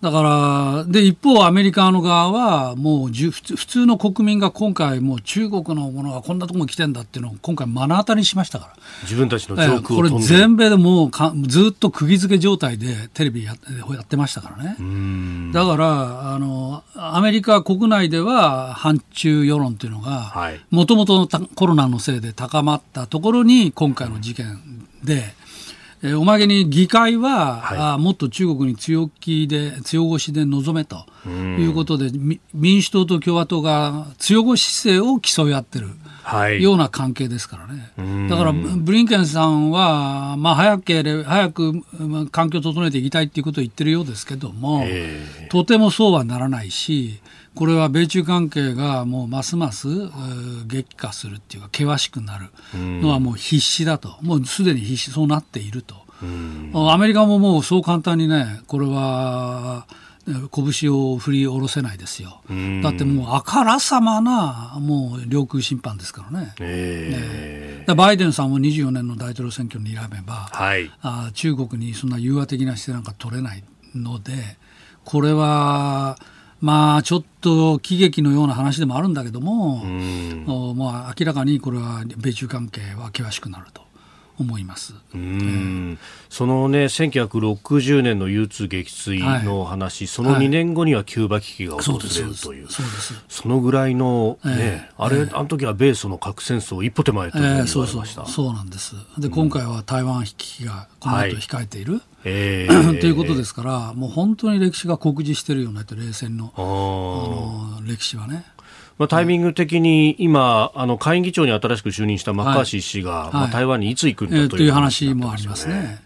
[0.00, 8.76] だからで一方、アメリカの側はもうじゅ普通普通の国民が今回、もう中国のものがこんなところに来てんだっていうのを今回、目の当たりにしましたから。
[9.02, 14.76] 自分たちのえ上えこれ空を飛んで全米でもうかずっと釘付け状態でテレビややってましたからね。
[14.78, 24.60] うんだからあの、アメリカ国内では反中世論というのがはい、もともとコロナのせいで高まったところに、今回の事件
[25.02, 25.34] で、
[26.02, 32.10] えー、おまけに議会は、はい、あもっと中国に強気で強腰で臨めということで、
[32.54, 35.88] 民主党と共和党が強腰姿勢を競い合ってる。
[36.28, 38.28] はい、ような関係ですからね。
[38.28, 41.82] だから、ブリンケンさんは、まあ、早ければ、早く
[42.30, 44.84] 環境を整えていきたいということを言ってるようですけども、
[45.48, 47.20] とてもそうはならないし、
[47.58, 49.88] これは米中関係がもうますます
[50.68, 55.96] 激化するっていうか、険しくなるのはもう必至だと、もうすでに必死そうなっていると。
[56.88, 59.88] アメリカももうそう簡単にね、これは、
[60.72, 62.42] 拳を振り下ろせないですよ。
[62.84, 66.54] だってもうあからさまなもう領空侵犯ですからね。
[66.60, 73.64] えー、ねバイデンさんも24年の大統領選挙に選べば、はい、あ中国にそんな融和的な姿勢なんか取れない
[73.96, 74.32] ので、
[75.04, 76.18] これは、
[76.60, 83.88] まあ、ちょっと喜劇のような話でもあるんだけども、もう明らかにこれは米中関係は険しくなると。
[84.38, 84.94] 思います。
[85.14, 92.82] うん、そのね、1960年の U2 撃墜の話、はい、その2年後にはキューバ危機が訪れるという、そ
[93.28, 98.94] そのぐらいのね、えー、あれ、えー、あの時は米ソの核戦争一歩手前と言われました、えー、そうそうそうなんです。
[99.18, 101.94] で、今回は台湾危機がこの後控えている。
[101.94, 106.52] はいえー、 ということですから、もう本当に歴史が酷似しているような冷戦の。
[106.56, 108.44] あの歴史はね。
[108.98, 116.00] まあ、タイミング的に今、あの下院議長に新しく就任したマッカーシー氏が、まあ、台湾にいつ行くんだという,、えー、という話もありますね。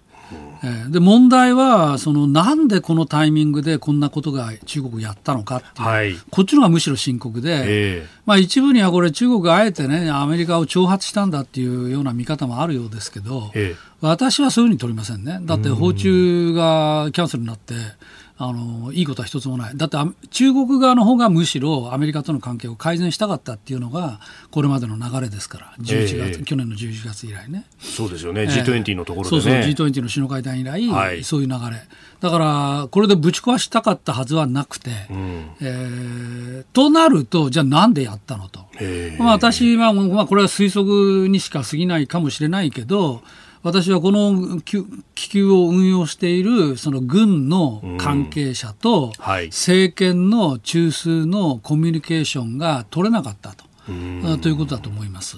[0.64, 17.74] えで問題はその、なんでこのタイミングでこんなことが中国やったのかっていう、はい、こっちのがむしろ深刻で、えー、まあ、一部にはこれ、中国があえて、ね、アメリカを挑発したんだっていうような見方もあるようですけど、えー、私はそういうふうに取りませんね、だって訪中がキャンセルになって、
[18.44, 19.96] あのいいことは一つもない、だって
[20.30, 24.18] 中国側の方がむしろアメリカとの関係を改善したかったっていうのが、
[24.50, 27.64] これまでの流れですから、11月、えー、去年の11月以来ね。
[27.78, 31.82] そうですよね、G20 のところで、ね、そうそう、G20 の首脳会談以来、はい、そういう流れ、
[32.20, 38.60] だから、これでぶち壊したかったはずはなくて、うん、えー、となると、じゃあなんでやったのと。
[39.18, 43.22] まあ、私は、まあ、これは推測にしか過ぎないかもしれないけど、
[43.62, 53.64] 私はこの気球を運用しているその軍の関係者と政権の中枢のコミュニケーションが取れなかったと。
[54.42, 55.36] ということだと思います。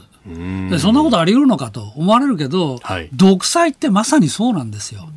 [0.70, 5.08] でそんなことあり得るのかと思われるけど、はい、独裁ってまさにそうなんですよ。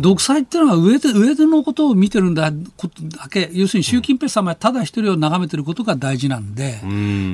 [0.00, 6.80] 独裁っていうのは上で上でのことを見てるんだことだけ、要するに習近平様ただ一人を眺めてることが大事なんで、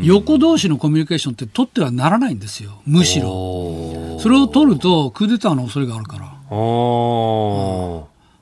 [0.03, 3.29] 横同士のコミュニケーションって取ってはならないんですよ、むしろ。
[4.19, 6.27] それを取ると、クーデターの恐れがあるから。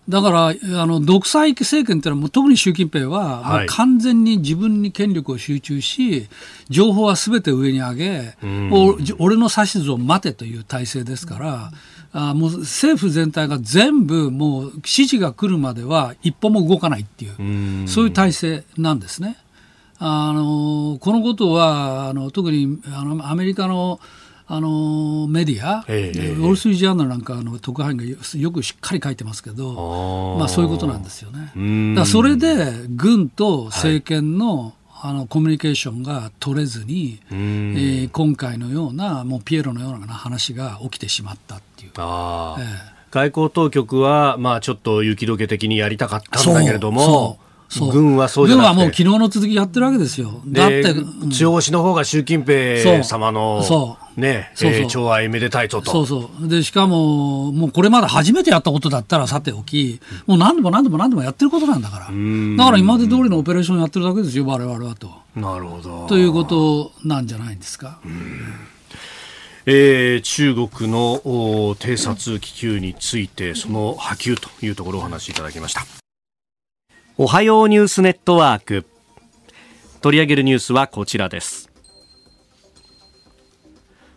[0.07, 6.29] だから、あの、独裁政権っていうのは、特に習近平は、もう完全に自分に権力を集中し、
[6.69, 8.35] 情報はすべて上に上げ、
[9.19, 11.71] 俺の指図を待てという体制ですから、
[12.17, 19.37] あもう政府全体が全部もう指示が来るまでは一歩も動かないっていう、そういう体制なんですね。
[19.99, 24.01] あのこのことはあの特にあのアメリカの
[24.47, 31.95] あのメディア、えー、ウォール・ストリート・ジャーナルなんかの特派員がよくしっかり書いてますけど、まあ、そういうことなんですよね。
[31.97, 34.73] だそれで軍と政権の、はい
[35.07, 41.91] あのコミュニケーションが取れずに、えー、今回のようなもうピエロのような話が起きてしまったっていう。
[41.99, 42.67] あえー、
[43.11, 47.39] 外交当局は、まあ、ちょっと雪解け的にやりたかったんだけれども、
[47.91, 50.41] 軍はそうじゃ軍はもう昨日の続きやってるわけですよ。
[50.47, 55.91] だって、うん、中央市の方が習近平様の、そうね、そうそう、えー、寵愛めでたいぞと。
[55.91, 56.49] そうそう。
[56.49, 62.05] で、しかも、もうこれまだ初めてやったことだったらさておき、もう何度も何度も何度もやってることなんだから。
[62.07, 62.11] だ
[62.65, 65.11] から今まで通りのオペレーションやってるだけですよ、我々はと。
[65.35, 66.07] なるほど。
[66.07, 67.99] ということなんじゃないんですか。
[69.67, 71.21] えー、中国の
[71.77, 76.04] 偵察気球についてその波及というところをお話しいただきました。
[77.17, 78.85] おはようニュースネットワーク。
[80.01, 81.71] 取り上げるニュースはこちらです。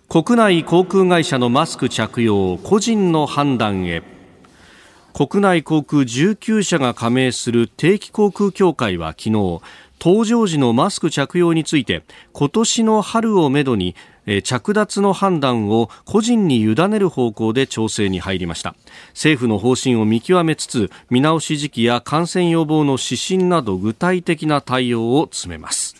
[0.09, 4.01] 国内航空会社のマスク着用個人の判断へ。
[5.13, 9.29] 国内航空19社が加盟する定期航空協会は昨日
[9.99, 13.95] 搭乗時のマスク着用について今年の春をめどに
[14.43, 18.75] 着脱の判断を個人に委ねる方向で調整に入りました。
[19.13, 25.96] 政府の方針を見極めつつ見直し時期や感染予防の指針など具体的な対応を詰めます。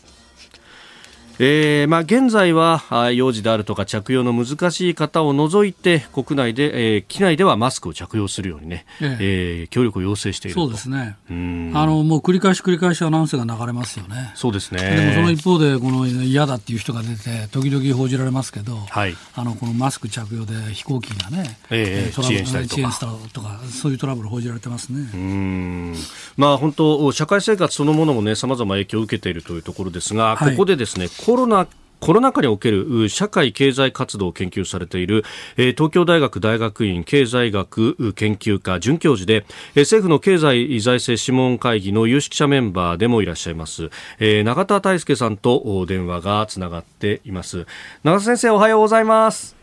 [1.39, 9.17] えーまあ、現在は幼児であるとか着用の難しい方を除いて国内で、えー、機内ではマスクを着用するようにね、ええ。
[9.19, 11.17] えー、協力を要請しているそうですね。
[11.29, 14.31] あのもう繰り返し繰り返しアナウンスが流れますよね。
[14.35, 14.79] そうですね。
[14.79, 23.07] でもその一方でこの嫌だっていう人が出て時々報じられますけど、はい、あのこのマスク着用で飛行機がね、えー、遅延したりとか。
[23.33, 25.09] とかそういうトラブル報じられてますね。
[25.13, 25.95] うん。
[26.35, 31.67] まあ本当社会生活そのものもねさまざま影響を受けているというところですが、はい、ここでですねコロナ
[31.99, 35.25] コロナ禍における社会経済活動を研究されている、
[35.57, 39.45] え東京大学大学院経済学研究科准教授で、
[39.75, 43.89] え政府の経済財政諮問会議の有識者メンバーでもいらっしゃいます、
[44.19, 47.65] え永田大輔さんと電話がつながっています。
[48.05, 49.53] 永田先生おはようございます。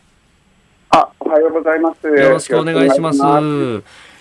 [0.91, 2.05] あおはようございます。
[2.05, 3.19] よろしくお願いします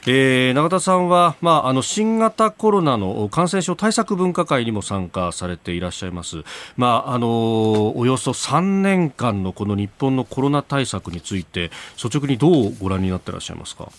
[0.06, 6.44] えー、永田さんは、まあ、あの新型コロナの感染症対策分科会にも参加されていらっしゃいます、
[6.76, 13.90] まあ、あのおよそ3年間のこの日本のコロナ対策について率直にどうご覧になっていらっしゃいますか？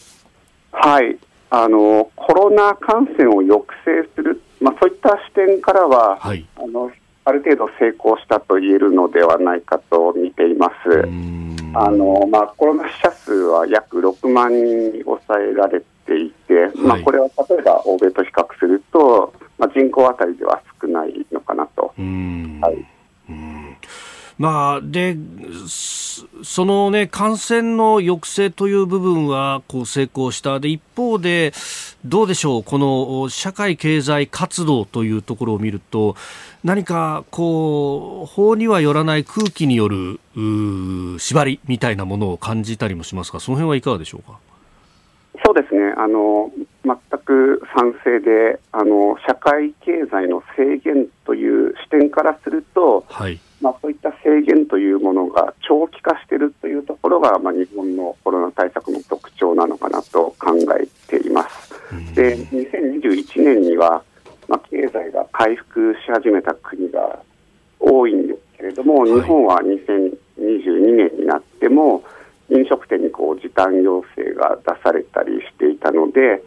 [0.73, 1.17] はい
[1.49, 6.91] あのコロナ感染を抑制する、まあ、そういった視点からは、はい、あの
[7.23, 11.07] ある程度成功したと言えるのではないかと見ています。
[11.77, 21.93] あのまあ、コロナ死者数は約6万人に抑えられていて、まあ、これは例えば欧米と比較すると、まあ、人口当たりでは少ないのかなと。
[21.97, 22.85] はい。
[24.37, 25.15] まあ、で
[26.43, 30.59] その、ね、感染の抑制という部分はこう成功した。
[30.59, 31.53] で一方で、
[32.03, 32.63] どうでしょう？
[32.63, 36.17] この社会経済活動というところを見ると
[36.65, 40.19] 何かこう法にはよらない空気による
[41.17, 44.37] 縛りみたいなものを感じたりもしますがその辺はいかがでしょうか？
[45.95, 46.51] あの
[46.83, 53.39] 全く賛成であの社会経済の制限という視点からすると、はい。
[53.61, 61.73] まあ、そういった制限というものが長期化しているというところが、まあ、日本のコロナ対策の特徴なのかなと考えています。
[62.13, 64.03] で2021年には、
[64.47, 67.19] まあ、経済が回復し始めた国が
[67.79, 72.03] 多いんですけれども、日本は2022年になっても、
[72.49, 76.43] 飲食店にこう時短要請が出されたりしていたので、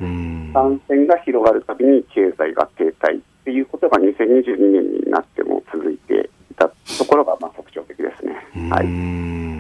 [0.53, 6.69] 感染が広がるたびに経済が停滞っていうことが2022年になっても続いていた
[6.99, 8.35] ところがまあ特徴的ですね。
[8.71, 9.59] はい。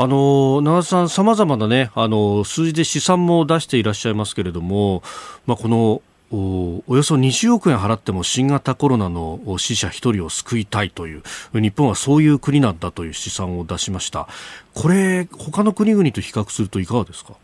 [0.00, 5.02] あの長田さん、さまざまな、ね、あの数字で試算も出していらっしゃいますけれども、
[5.44, 11.22] まあ、このおよそ20億円払っても新型コロナの死者1人を救いたいという
[11.54, 14.28] 日本はそういう国なんだという試算を出しました。
[14.74, 17.34] これ他の国々と比較するといかがですか？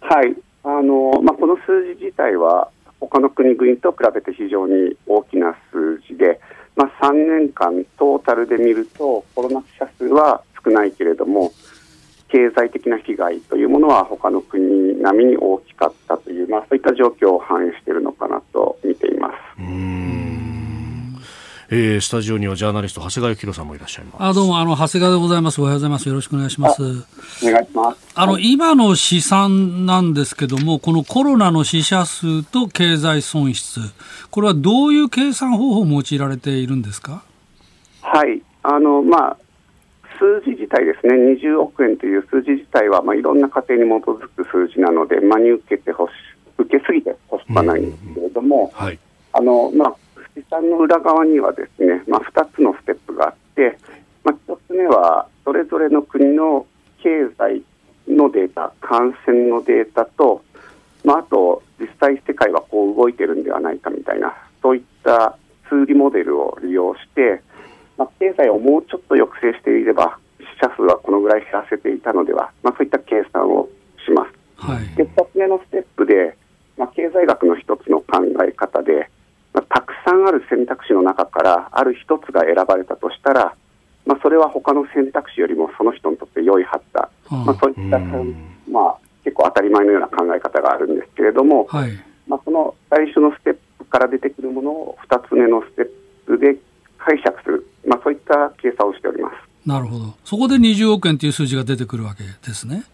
[0.00, 0.34] はい。
[0.64, 2.68] あの、まあ、この数字自体は
[3.00, 6.40] 他の国々と比べて非常に大きな数字で、
[6.76, 11.52] まあ、3年間トータルで見るとコロナ死者数は少ないけれども
[12.32, 19.34] 経済的な被害というものは他の国並みに大きかったという、まあ、そういった状況を反映しているのかなと見ています。
[21.74, 24.16] えー、スタジオにはジャーナリスト長谷川幸宏さんもいらっしゃいます。
[24.18, 25.58] あどうもあの長谷川でございます。
[25.60, 26.08] おはようございます。
[26.08, 26.82] よろしくお願いします。
[26.82, 26.86] お
[27.50, 28.12] 願いします。
[28.14, 33.80] あの、今の試算なんですけども、このコロナの死者数と経済損失、
[34.30, 37.24] これはどういう計算方法を用いられているんですか？
[38.02, 39.36] はい、あのまあ
[40.22, 46.10] 数字自体ですね、20億円という数字自体は、まあ、いろんな家庭に基づく数字なので、真に受けてほし
[46.58, 48.98] 受けすぎてほしくはないんですけれども、はい、
[49.32, 53.76] あのまあ、富士山の裏側にはですね、まあ、2つのステップがあって、
[54.22, 56.66] まあ、1つ目は、それぞれの国の
[57.02, 57.62] 経済
[58.06, 60.44] のデータ、感染のデータと、
[61.04, 65.36] まあ、あと、実際世界はこう動いてるんではないかみたいな、そういった
[65.68, 67.42] 数理モデルを利用して、
[67.96, 73.68] まあ、経済をもうちょっと抑制していれば、死者数はこのぐらい減らせていたのでは、まあ、そういった計算を
[74.04, 74.42] します。
[74.56, 76.36] はい、で2つ目のステップで、
[76.76, 79.10] まあ、経済学の一つの考え方で、
[79.52, 83.54] まあ、たくさんある選択肢の中からある一つが選ばれたとしたら、
[84.06, 87.98] まあ、それは他の選択肢よりもその人にとって良いはずだ、まあ、そういった、
[88.70, 91.90] まあ、結構当たり前のような考え方があるんですけれども、はい、
[92.26, 95.90] まあ、その最初のステップから出てくるものを2つ目のステッ
[96.26, 96.56] プで
[96.98, 99.68] 解釈する、まあ、そういった計算をしております。
[99.68, 102.84] なるほど、そこで20億円という数字が出てくるわけですね。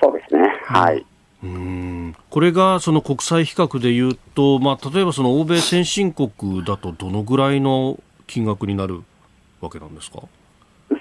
[0.00, 1.06] そうですね、はい、
[1.44, 2.16] うん。
[2.30, 9.02] これがその国際比較でいうと、まあ、例えばその欧米先進国だとどのぐらいの金額になる
[9.60, 10.22] わけなんですか？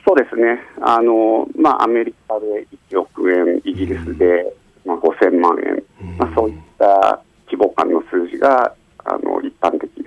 [0.06, 4.54] そうですね、あのまあ、アメリカで1億円、イギリスで、
[4.86, 5.84] まあ、5000万円、
[6.18, 8.74] まあ、そういった規模感の数字が
[9.06, 10.07] あの一般的です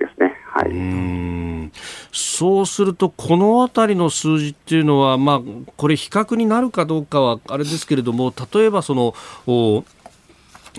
[0.63, 1.71] はい、
[2.11, 5.41] そうすると、このあたりの数字っていうのは、まあ、
[5.77, 9.15] これ、比較になるかどうかはあれですけれども、例えばその、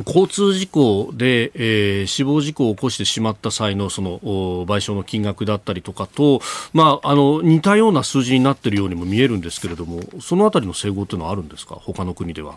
[0.07, 6.41] 交通事故で、えー、死亡事故を起こしてしまった際のその賠償の金額だったりとかと、
[6.73, 12.55] まあ、あの似たような数字になっているようにも見えるんですけれども、そのあたりの整合というのはあるんですか、他の国では。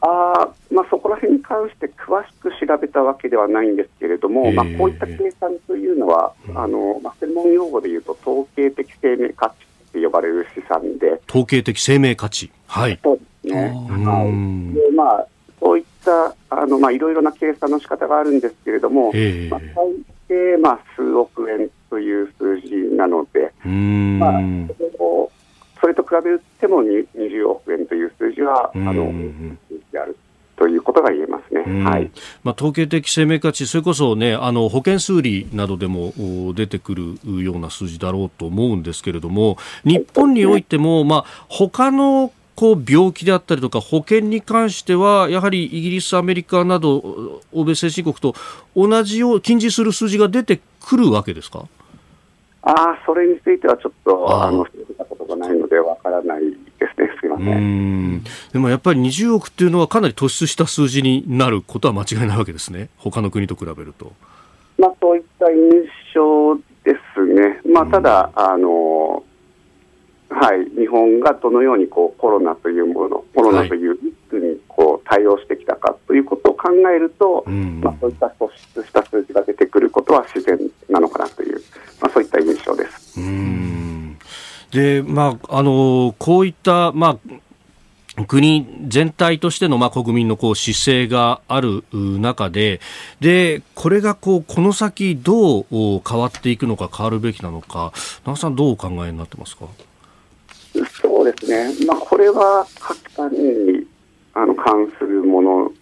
[0.00, 9.54] あまあ、そこら辺に関して詳しく調べたわけではないんですけれども、えー、まあ、こういった計算というのは、うん、あのまあ、専門用語でいうと、統計的生命価値
[9.88, 14.74] って呼ばれる試算で、統計的生命価値、はい、そうですね、はい。
[14.74, 15.26] でまあ、
[15.58, 19.74] そういったあの、まあ、いろいろな計算の仕方があるんですけれども、えー、まあ、最
[20.28, 24.32] 低、まあ、数億円という数字なので、まあ、
[24.76, 25.32] それを
[25.80, 29.12] それと比べても20億円という数字は、あの、
[29.98, 30.16] である
[30.56, 32.10] ということが言えますね、はい。
[32.42, 36.12] まあ、統計的生命価値、それこそ、ね、あの保険数理などでも
[36.54, 48.34] 出てくるような数字だろうと思うんですけれども、日本においても、まあ他のこう病気であったりとか保険に関してはやはりイギリス、アメリカなど欧米先進国と
[48.74, 51.66] 同じよう禁じする数字が出てくるわけですか？
[52.62, 56.42] あそれについてはちょっとあの調べたことがないのでわからない
[56.78, 58.22] ですね、すみません。
[58.52, 64.12] でもやっぱり20億っていうのはかなり突出した数字になることは間違いないわけですね、他の国と比べると。
[64.78, 65.56] まあ、そういった印
[66.14, 66.54] 象
[66.84, 69.22] ですね、まあ、ただ、あの
[70.30, 80.58] はい、日本がどのようにこうコロナというもの、コロナというリスクにこう対応してきたかということを考えると、はい、まあ、そういった突出した数字が出てくることは自然
[80.90, 81.60] なのかなという、
[82.00, 83.20] まあ、そういった印象です。
[83.20, 84.07] うん
[84.70, 87.18] で、まあ、あのこういった、ま
[88.16, 92.80] あ、国全体としての、まあ、国民のこう姿勢がある中で
[93.20, 97.92] でこれがこうこの先どう変わっていくのか変わるべきなのか
[98.26, 99.66] 長さんどうお考えになってますか？
[101.02, 103.86] そうですね、まあ、これは価値観に
[104.34, 105.72] あの関するもの、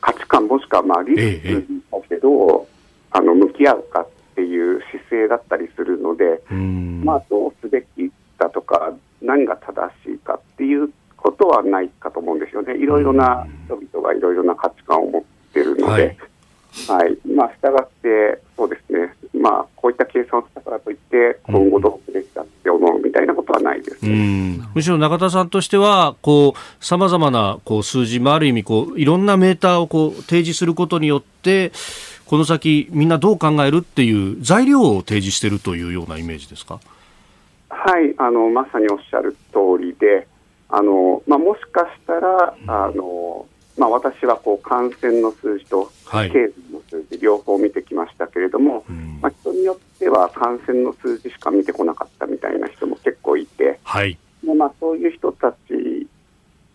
[0.00, 2.66] 価値観もしくはまあリスクに対してどう、
[3.10, 6.42] あの向き合うかっていう姿勢だったりするので、
[7.04, 15.22] まあ、どうすべきだとか、何が正しいかっていうことはないかと思うんですよね、いろいろな人々がいろいろな価値観を持っ
[15.52, 15.84] ているので。
[15.92, 16.16] はい。
[16.88, 17.18] はい。
[17.28, 26.16] まあ、したがって、そうですね、まあ、こういった計算をしたからといって、今後どうすべきだって思うみたいなことはないです、ね、むしろ中田さんとしては、
[26.80, 31.72] さまざまなこう数字、まあ、ある意味こう、いろんなメーターをこう提示することによって、
[32.32, 36.80] この先、みんなどう考えるっていう材料を提示しているというようなイメージですか？
[37.68, 40.26] はいあのまさにおっしゃる通りで、
[40.70, 48.86] あのまあ、もしかしたら、あのまあ、私はこう感染の数字と経済の数字、両方見てきましたけれども、
[49.20, 56.08] まあ、人によっては感染の数字しか見てこなかったみたいな人も結構いて、はい、まあ、そういう人たち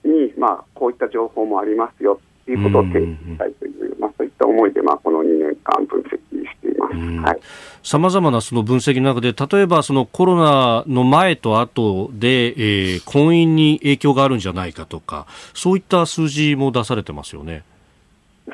[0.05, 2.19] に、まあ、こういった情報もありますよ
[2.51, 7.39] いうことを提示したいという、まあ、そういった思いで、まあ、この2年間分析しています。
[7.83, 17.63] さまざまなその分析の中で、例えばそのコロナの前と後で、えー、婚姻に影響があるんじゃないかとか、そういった数字も出されてますよね。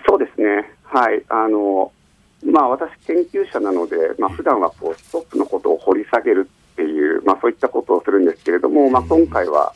[0.08, 0.72] そうですね。
[0.84, 1.24] はい。
[1.30, 1.92] あの、
[2.46, 9.74] まあ、私、研究者なので、まあ普段はこうストップのことを掘り下げるっていう、まあ、そういったことをするんですけれども、まあ、今回は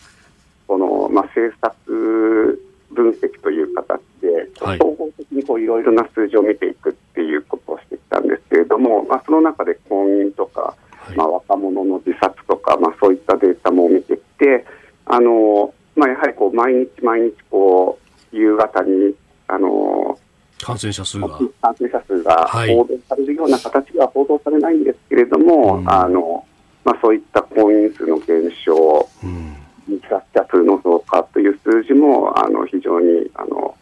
[0.68, 10.76] この、まあ、政策分析という形で、総合的にいろいろな数字を見ていくっていうことをしてきたんですけれども、まあ、その中で婚姻とか、
[11.16, 14.66] まあ、若者の自殺とか、まあ、そういったデータも見てきて、
[15.06, 17.98] あのまあ、やはりこう毎日毎日こ
[18.34, 19.16] う夕方に
[19.48, 20.18] あの
[20.62, 21.28] 感染者数が。
[21.62, 26.46] 感染者数が報道されるような形では報道されないんですけれども、はい、あの
[26.84, 29.58] まあ、そういった婚姻数の減少、うん、
[29.88, 33.76] 自殺者数の増加という数字もあの非常にあの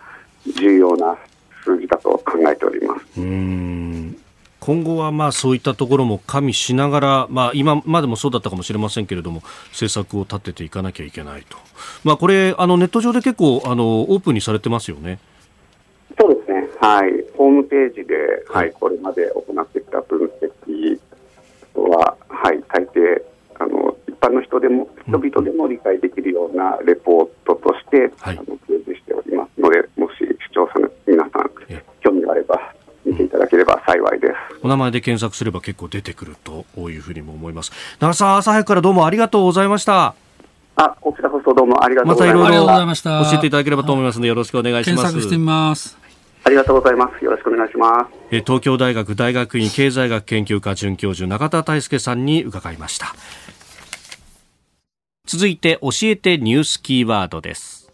[0.58, 1.18] 重要な
[1.64, 3.22] 数字だと考えております。
[3.22, 4.18] うん
[4.66, 11.56] 今後はまあそういったところも加味しながら、まあ、今までもそうだったかもしれませんけれども政策を立てていかなきゃいけないと、
[12.04, 15.20] まあ、これあのネット上で結構あのオープンにされてますよね。
[16.20, 18.16] そうですね、はい、ホームページで、
[18.50, 21.00] はい、これまで行ってきた分析
[21.76, 23.22] は、はい、大抵
[23.60, 23.95] あの一
[24.26, 31.50] 般の人でも人々でも理解できるようなレポートとして、はい、あの提示しておりますのでもし視聴者の皆さん
[32.02, 32.60] 興味があれば
[33.06, 34.34] 見ていただければ幸いです。
[34.64, 37.72] お名前で検索すれば結構出てくるというふうにも思います。
[38.00, 40.16] 長さん、朝早くからどうもありがとうございました。
[40.76, 43.12] あ、こちらこそどうもありがとうございました。
[43.12, 45.04] またいろいろ教えていただければと思いますので、よろしくお願いします。
[45.04, 45.98] 検索してみます。
[46.44, 47.24] ありがとうございます。
[47.24, 48.40] よろしくお願いします。
[48.42, 53.14] 東京大学大学院経済学研究科准教授中田大輔さんに伺いました。
[55.26, 57.92] 続いて教えてニュースキーワードです。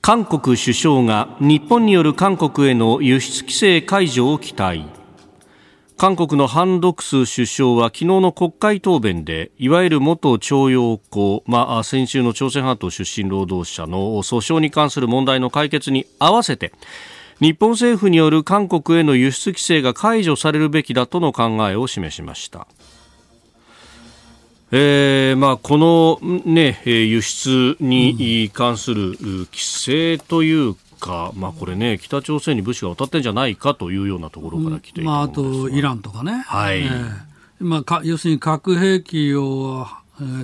[0.00, 4.86] 韓国首相が日本による韓国への輸出規制解除を期待。
[5.98, 16.72] 韓国のハン・ドクス首相は昨日の国会答弁でいわゆる元徴用工、まあ、先週の朝鮮半島出身労働者の訴訟に関する問題の解決に合わせて
[17.40, 22.68] 日本政府による韓国への輸出規制が解除されるべきだとの考えを示しました。
[24.70, 36.82] えーまあ、この、ね、輸出に関する規制というか、まあ、これね、北朝鮮に物資が渡ってんじゃないかというようなところから来ている、まあ、あとイランとかね、はい。
[36.82, 37.28] えー。
[37.60, 39.86] まあ、か要するに核兵器を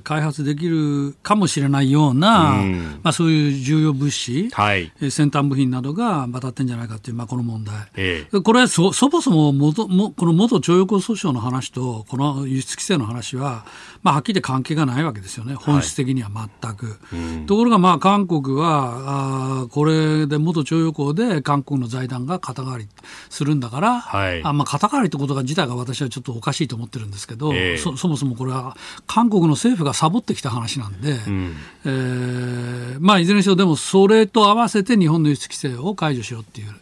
[0.03, 13.64] 開発できるかもしれないような、うん、まあ、そういう重要物資、はい、先端部品などが当たってんじゃないかという、まあ、この問題、ええ、これそ、そもそも元もこの元徴用工訴訟の話と、この輸出規制の話は、
[14.03, 16.87] まあ、はっきり関係がないわけですよね、本質的には全く。
[16.87, 22.89] はいうん、ところが、まあ、韓国はあ、これで元徴用工で韓国の財団が肩代わり
[23.31, 31.56] するんだから、はい、あまあ、肩代わりってことが自体が私はちょっとおかしいと思ってるんですけど、え、そそもそもこれは韓国の政府がサボってきた話なんで、うん、
[31.86, 36.74] えー、まあ、いずれにしろでもそれと合わせて日本の輸出規制を解除しようっていう。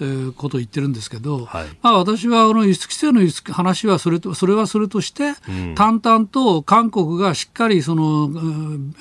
[0.00, 8.92] えー、ことを言ってるんですけど、はい、まあ、私はこの輸出規制の話はそれとそれはそれとして、うん、淡々と韓国がしっかりその、うん、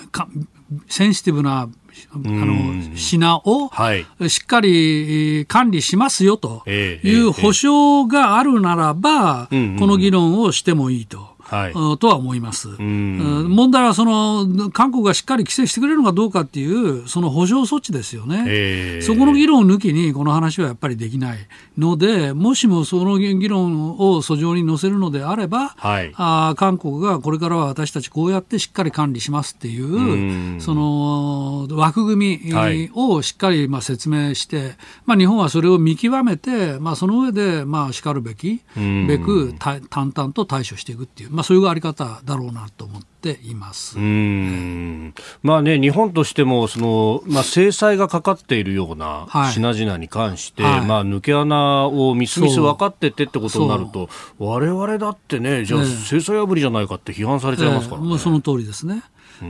[0.88, 1.68] センシティブなあ
[2.14, 3.72] の品を
[4.28, 9.56] しっかり管理しますよという保証があるならば、こ
[9.88, 11.33] の議論をしてもいいと。
[11.54, 12.70] はい、とは思います。
[12.80, 21.38] 問題はその韓国がしっかり規制してくれるのかどうかっていうその補償措置ですよね、えー、そこの議論を抜きにこの話はやっぱりできない
[21.78, 34.76] のでもしもその議論を訴状に載せるのであれば、はい、あ韓国がこれからは私たちこうやってしっかり管理しますっていうその枠組みをしっかりまあ説明して、
[35.06, 43.98] まあ、日本はそれを見極めて、まあ、その上でまあしかるべきべく淡々と対処していくっていう、まあ、そういうあり方だろうなと思っています。
[43.98, 45.14] うん。
[45.42, 50.82] まあね、日本としてもその、まあ、制裁がかかっているような品々に関して、はい。
[50.82, 58.08] まあ、抜け穴をみすみす分かっててってことになると、われわれだってね、じゃあ、制裁破りじゃないかって批判されちゃいますからね。
[58.10, 59.04] えー、その通りですね。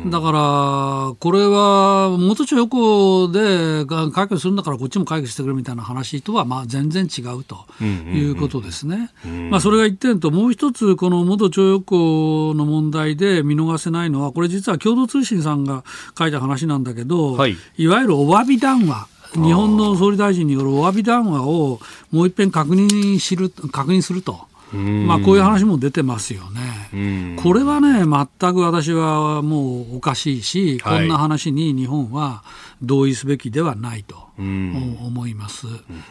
[0.08, 9.12] だから、これは元徴用工で解決するんだからこっちも解決してくれみたいな話とはまあ全然違うということですね。
[9.50, 15.84] まあ、それが一点と、もう一つ、この元徴用工の問題で見逃せないのは、これ実は共同通信さんが
[16.18, 19.08] 書いた話なんだけど、はい、いわゆるお詫び談話。
[19.34, 21.80] 日本の総理大臣によるお詫び談話を
[22.12, 24.42] もう一遍確認しる確認すると。
[24.78, 27.38] まあ、こういう話も出てますよね。
[27.42, 32.44] これはね、全く私はもうおかしいし、こんな話に日本は
[32.82, 35.68] 同意すべきではないと思います。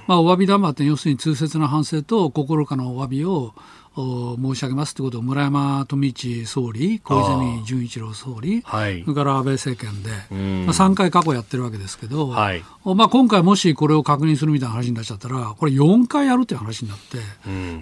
[0.06, 3.54] まあ、お詫び談話って要するに痛切な反省と心からのお詫びを
[3.94, 10.10] 申し上げますということを村山富市総理、小泉純一郎総理、はい、それから安倍政権で、
[10.66, 17.18] まあ、3回過去やってるわけですけど、はい、まあ、今回もしこれを確認するみたいな話になっちゃったら、これ4回やるっていう話になって、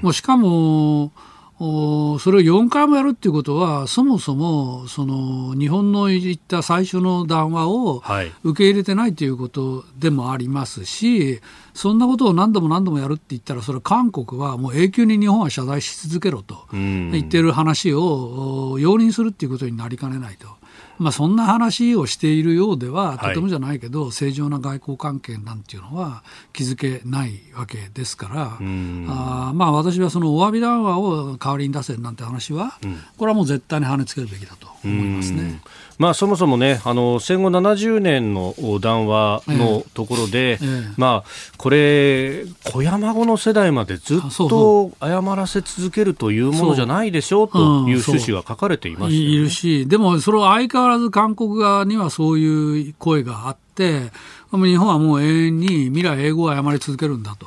[0.02, 1.12] もうしかも、
[1.60, 8.02] それを4回もやるっていうことは、そもそもその日本の言った最初の談話を
[8.42, 11.42] 受け入れてないということでもありますし、
[11.74, 20.59] そんなことを何度も何度もやるって言ったら、それは韓国はもう永久に日本は謝罪し続けろと言ってる話を容認するっていうことになりかねないと。
[21.00, 26.22] まあ、そんな話をしているようでは、とてもじゃないけど、はい、正常な外交関係なんていうのは
[26.52, 35.62] 築けないわけですから、あまあ、私はそのお詫び談話を代わりに出せなんて話は、うん、これはもう絶対に跳ねつけるべきだと思いますね。
[36.00, 40.94] まあ、そもそもね、あの戦後70年の談話のところで、ええ。
[40.96, 47.64] まあ、これ、小山後の世代までずっと謝らせ続けるというものじゃないでしょうという
[48.02, 49.16] 趣旨が書かれていまし、ね。
[49.18, 54.10] いるし、でもそれは相変わらず韓国側にはそういう声があって、
[54.52, 57.46] 日本はもう永遠に未来永劫謝り続けるんだと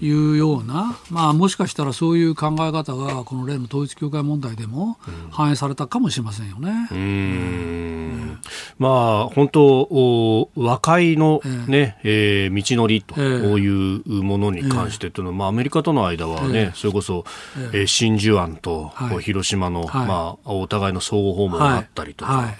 [0.00, 4.96] いうような、うん、まあ、もしかしたらそういう考え方がこの例の統一教会問題でも
[5.30, 6.88] 反映されたかもしれませんよね。
[6.90, 8.38] うん、うん
[8.78, 12.08] まあ、本当、和解のね、え。
[12.08, 13.20] ー、えー、道のりと
[13.58, 17.24] いうものに関してというのは、えー、まあ、アメリカとの間はね、えー、それこそ、
[17.72, 22.32] えー、真珠湾と広島の、はい、まあ、お互いの相互訪問があったりとか。
[22.32, 22.44] はい。
[22.46, 22.54] はい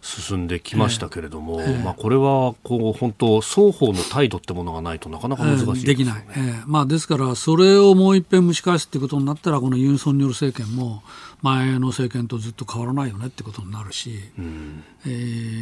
[0.00, 5.78] 進んできましたけれども、えー、まあ、これはこう本当、双方の態度ってものがないとなかなか難しいで、ね。
[5.78, 11.02] えー、できない、えーまあ、ですから、それをもう一遍蒸し返すってことになったら、このユン・ソンニョル政権も、
[11.42, 15.08] 前の政権とずっと変わらないよねってことになるし、うん、え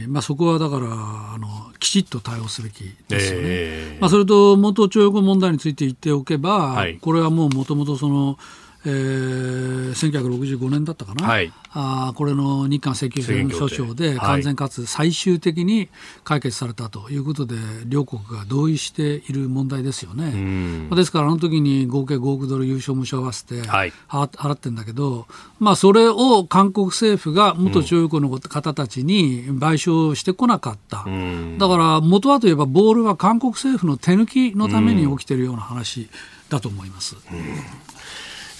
[0.06, 3.44] ー、まあ、そこはだからあのきちっと対応すべきですよね。
[3.46, 8.38] えー、まあ、それと元徴用工問題について言っておけば、はい、これはもうもともとその
[8.86, 14.16] えー、1965年だったかな、はい、あこれの日韓請求権訴訟で。
[14.26, 15.88] 完全かつ最終的に
[16.24, 17.56] 解決されたということで、
[17.86, 20.88] 両国が同意している問題ですよね。
[20.94, 25.26] ですから、あの時に合計5億ドル優勝無償合わせて払ってるんだけど、
[25.58, 36.08] まあ、それを韓国政府が元徴用工の方たちに賠償してこなかった、だから元はといえば、ボールは韓国政府の手抜きのために起きているような話
[36.48, 37.16] だと思います。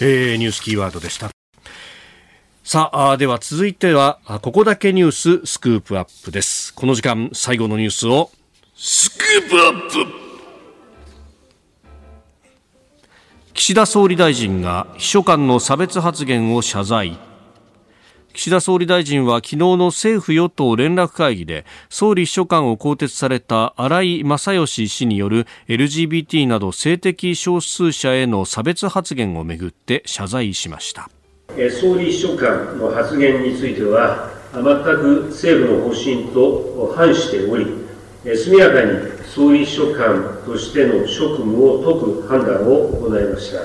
[0.00, 1.30] えー、ニュースキーワードでした。
[2.62, 6.74] さあ、では続いては、ここだけニューススクープアップです。
[6.74, 8.30] この時間、最後のニュースを、
[8.74, 10.26] スクープアップ
[13.54, 17.18] 岸田総理大臣が秘書官の差別発言を謝罪。
[18.36, 31.08] 岸田総理大臣は昨日の政府与党連絡会議で総理秘書官を更迭された荒井正義氏による LGBT など性的少数者への差別発言をめぐって謝罪しました。
[31.80, 37.66] 総理秘書官の発言については全く政府の方針と反しており
[38.22, 38.98] 速やかに
[39.34, 43.60] 総理秘書官としての職務を解く判断を行いました。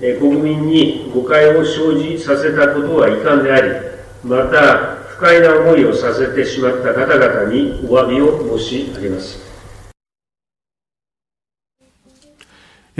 [0.00, 9.48] 国民に誤解を生じさせたことは遺憾でありまた不快な思いをさせてしまった方々にお詫びを申し上げます。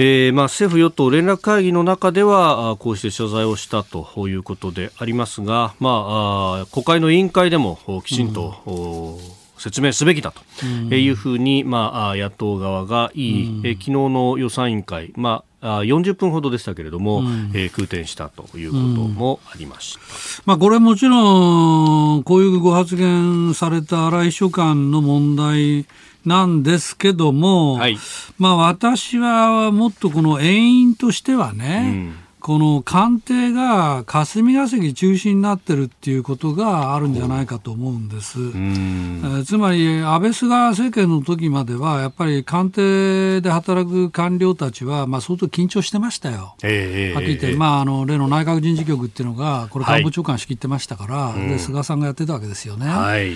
[0.00, 9.38] えーまあ、政府与党連絡会議の中ではこうして謝罪をしたということでありますが、まあ、国会の委員会でもきちんと、うん。
[9.58, 10.64] 説明すべきだと
[10.94, 20.06] いうふうに、まあ、野党側がいい、え昨日の予算委員会、まあ、40分ほどでしたけれども、うん、えー、空転したということもありました、うん、
[20.46, 25.86] まあ、これもちろん、こういうご発言された荒井秘書官の問題
[26.24, 27.98] なんですけども、はい、
[28.38, 38.38] まあ、私はもっとこの遠因としてはね、うんこの官邸が霞が関中心になってるっていうことがあるんじゃないかと思うんです。
[38.38, 46.54] えー、つまり、安倍菅政権の時までは、やっぱり官邸で働く官僚たちは、まあ、相当緊張してましたよ。
[46.62, 52.86] えー、はっきり言って、えー、まあ、あの例の内閣人事局っていうのが、これ、官房長官仕切ってましたから、はい、で菅さんがやってたわけですよね。
[52.86, 53.32] はい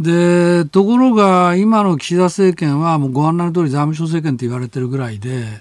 [0.00, 5.60] でところが、今の岸田政権は、もうご案内の通り財務省政権と言われてるぐらいで、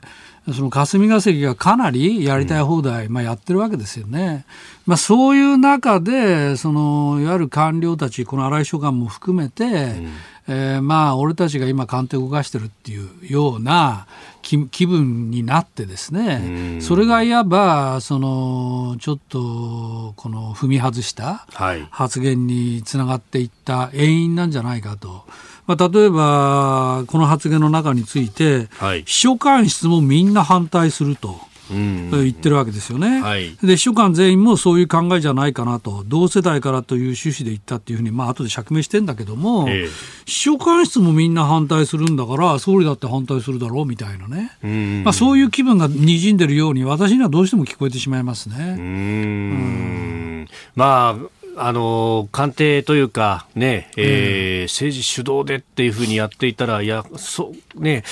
[0.54, 4.46] その霞が関がかなりやりたい放題、まあ、やってるわけですよね。
[4.86, 10.14] まあ、そういう中で、そのいわゆる官僚たち、この荒井秘書官も含めて、うん、
[10.48, 14.08] えー、まあ俺たちが今、官邸を動かしてるっていうような
[14.42, 21.46] 気分になってですね、それがいわばそのちょっとこの踏み外した
[21.92, 25.26] 発言につながっていった原因なんじゃないかと。
[25.68, 31.48] まあ、例えば、この発言の中について、はい、秘書官室もみんな反対すると。
[31.70, 39.88] 言ってるわけですよね、はい、で秘書官全員もそういう考えじゃないかなと、同世代からという趣旨で言ったっていうふうに、まあ後で釈明してんだけども、えー、
[40.26, 48.76] 秘書官室もみんな反対するんだから、総理だって反対するだろうみたいなね、まあ、そういう気分がにじんでるように、私にはどうしても聞こえてしまいますね。
[48.78, 50.48] うん。
[50.76, 58.04] まああの官邸というかね、えー、政治主導でっていうふうにやっていたら、いや、そうね、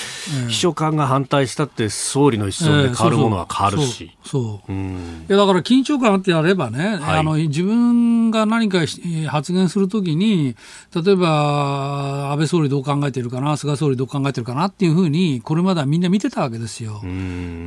[0.48, 4.16] 秘書官が反対したって総理の一存で変わるものは変わるし。
[4.24, 4.72] そう。
[4.72, 4.74] い
[5.28, 8.78] や、だから緊張感ってやればね、はい、あの、自分が何か
[9.28, 10.56] 発言するときに、
[10.94, 17.00] 例えば、安倍総理どう考えてるかな、菅総理どう考えてるかなっていうふうに、これまではみんな見てたわけですよ。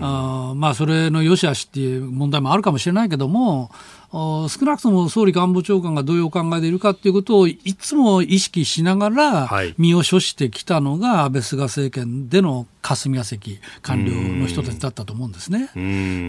[0.01, 3.71] あまあ、それの良し悪しっていう問題もあるかもしれないけども、
[4.11, 15.69] 少なくとも総理官房長官がどういうお考えでいるかということをいつも意識しながら身を処してきたのが安倍菅政権での霞が関官僚の人たちだったと思うんですね。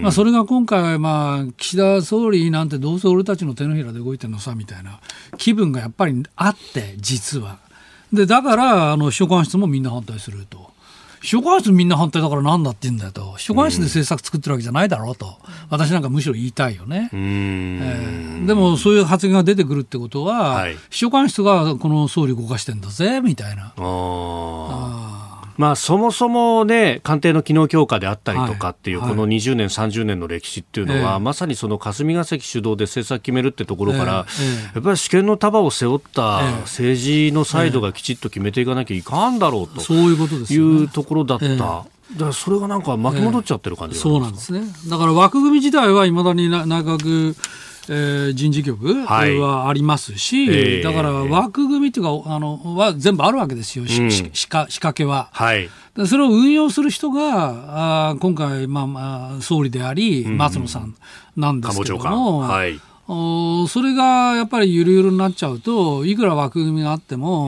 [0.03, 5.01] まあ、それが今回、まあ、岸田総理なんてどうせ俺たちの手のひらで動いてるのさみたいな
[5.39, 7.59] 気分がやっぱりあって実は。
[8.13, 10.70] でだからあの秘書官室もみんな反対すると。
[11.21, 15.37] 秘書官室みんな反対だからなんだって言うんだよと、秘書官室で政策作ってるわけじゃないだろうと、
[15.69, 17.11] 私なんかむしろ言いたいよね。
[17.13, 23.75] えー、でもそういう発言が出てくるってことは、はい、秘書官室がこの総理動かしてんだぜみたいな。
[23.77, 25.20] あ
[25.57, 34.25] まあ、そもそもね、官邸の機能強化であったりとかっていう、この20年、30年の歴史っていうのは、まさにその霞が関主導で政策決めるってところから、や
[34.79, 41.47] っぱり主権の束を背負った政治のサイドがきちっと決めていかなきゃいかんだろうと、そういうことですいうところだった。
[41.47, 41.87] だか
[42.19, 44.63] らそれがなんか巻き戻っちゃってる感じ、えー、そうなんですね。
[44.89, 47.37] だから枠組み自体はいまだに内閣
[47.89, 50.81] えー、人事局はありますし、はいえ。
[50.81, 55.29] ー、だから枠組みっていうかあのは全部あるわけですよ、うん、し仕掛けは。
[55.33, 55.69] はい、
[56.07, 60.95] それを運用する人があ今回、まあまあ、総理であり、松野さん
[61.37, 62.41] なんですけども。
[62.41, 62.81] はい。
[63.13, 67.47] おそれがやっぱりゆるゆるになっちゃうといくら枠組みがあっても、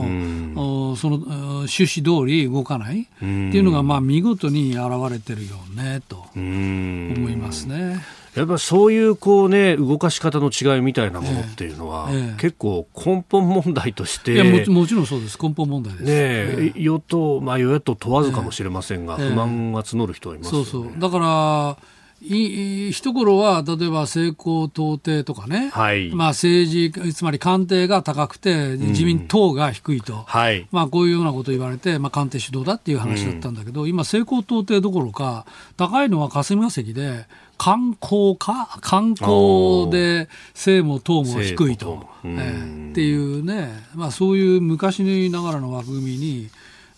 [0.57, 8.03] おその趣旨通り動かないっていうのがまあ見事に現れてるよねと思いますね。
[8.35, 15.37] やっぱそういうこうね動かし方の違いみたいなものっていうのは、ええ、結構根本問題としていやももちろんそうです。
[15.41, 20.99] 根本問題です、ねえ、与党、まあ、与野党問わずかもしれませんが、不満が募る人はいます、ね、そうそう。
[20.99, 21.77] だから
[22.25, 37.25] い一頃は例えば成功到底とかね、はい、まあ、政治つまり官邸が高くて自民党が低いと、うんはい、まあ、こういうようなことを言われて、まあ、官邸主導だっていう話だったんだけど、うん、今、成功到底どころか高いのは霞が関で
[37.63, 38.77] 観光か？
[38.81, 44.99] 観光で性も党も低いと、えー、っていうね、まあ、そういう昔
[45.29, 46.49] ながらの枠組みに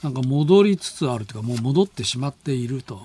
[0.02, 3.00] なんか戻りつつあるというかもう戻ってしまっていると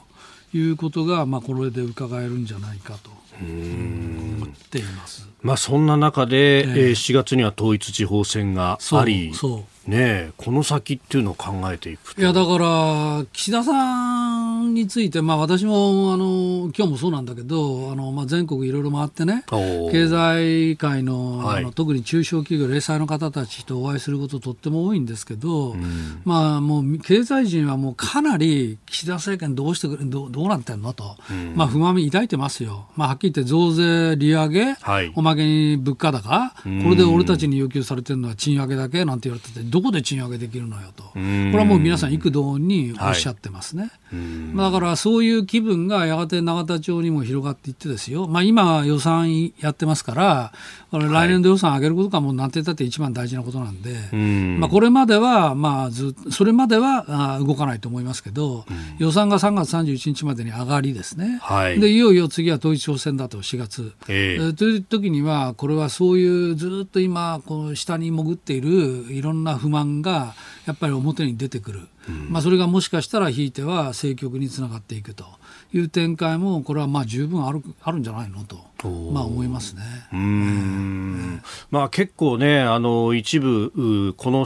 [0.55, 5.29] いうことが、まあ、これで伺えるんじゃないかと思っています。
[5.43, 9.35] まあ、そんな中で、えー、4月には統一地方選があり
[9.87, 43.91] ね、この先っていうのを考えていくいやだから岸田さんについて、まあ、私もあの今日もそうなんだけどあの、まあ、全国いろいろ回ってね経済界のはい、あの特に中小企業零細の方たちとお会いすることとっても多いんですけど、うん、まあ、もう経済人はもうかなり岸田政権どうしてくれどどうなってんのと、うん、まあ、不満抱いてますよ、まあ、はっきり言って増税、利上げ、はい、おまけに物価高、これで俺たちに要求されてるのは賃上げだけなんて言われててどこで賃上げできるのよと、これはもう皆さん、幾度におっしゃってますね。
[44.11, 50.53] はい、だからそういう気分がやがて永田町にも広がっていってですよ、まあ、今、予算やってますから、
[50.93, 53.95] 来年度予算上げることがもうなんて言ったって一番大事なことなんで、
[54.59, 58.65] まあ、これまでは、まあず、それまでは動かないと思いますけど、
[58.99, 63.93] 予算が3月31日までに上がりですね、はい、でいよいよ次は統一地方選だと、4月。
[64.09, 70.35] えー、という時には、これはそういうずっと今、この下に潜っているいろんな不満が
[70.67, 75.25] やっぱり表に出てくる、うん、まあ、それがもしかしたらひいては政局につながっていくと
[75.73, 78.57] いう展開もこれはまあ十分あるあるんじゃないのと、
[79.13, 79.83] まあ、思いますね。
[80.13, 84.45] うん、まあ、結構ねあの一部この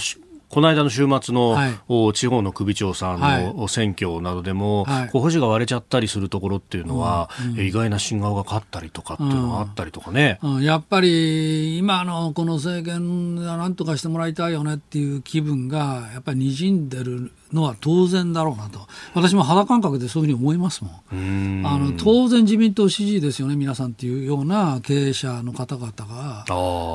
[0.55, 10.55] この間の週末の、はい、地方の首長さんの選挙などでも、はい、保守が割れちゃったりするところっていうのは、うん、意外な新顔が勝ったりとかっていうのがあったりとかね、うん。
[10.55, 18.81] うん、やっぱり今のこの政権がなんとかしてもらいたいよねっていう気分がやっぱりにじんでるのは当然だろうなと、
[19.15, 21.67] 私も肌感覚でそういうふうに思いますもん、ん。
[21.67, 26.45] あの当然、自民党支持ですよね、皆さんっていうような経営者の方々が、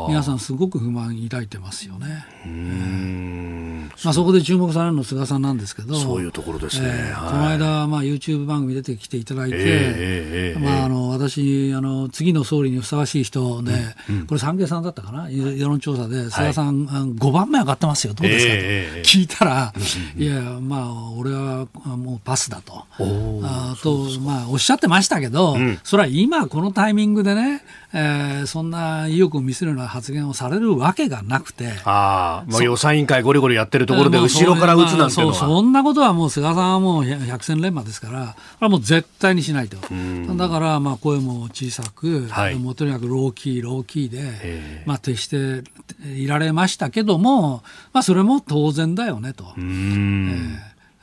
[0.10, 2.26] 皆さん、すごく不満抱いてますよね。
[4.04, 18.54] まあ、そこで注目されるの菅さんなんですけど、そういうところですね、えー、この間、まあ、YouTube 番組出てきていただいて、えー、まあ、あの私あの、次の総理にふさわしい人ね、うんうん、これ、産経さんだったかな、世論調査で、菅さん、はい、5番目上がってますよ、どうですか？
[18.54, 19.74] と、聞いたら、
[20.18, 22.86] いや、まあ、俺はもうパスだと、
[23.44, 39.78] あとまあ、おっしゃってましたけど、うん、それは今、このタイミングでね、えー、そんな意欲を見せるような発言をされるわけがなくて、あまあ、予算委員会ごりごりやってるところで、後ろから打つなんてそそんなことはもう菅さんはもう百戦錬磨ですから、これはもう絶対にしないと、
[40.36, 45.64] だからまあ声も小さく、はい、もうとにかくローキー、ローキーで、まあ、徹して
[46.16, 49.54] いられましたけども、まあ、それも当然だよねと。
[49.58, 50.39] えー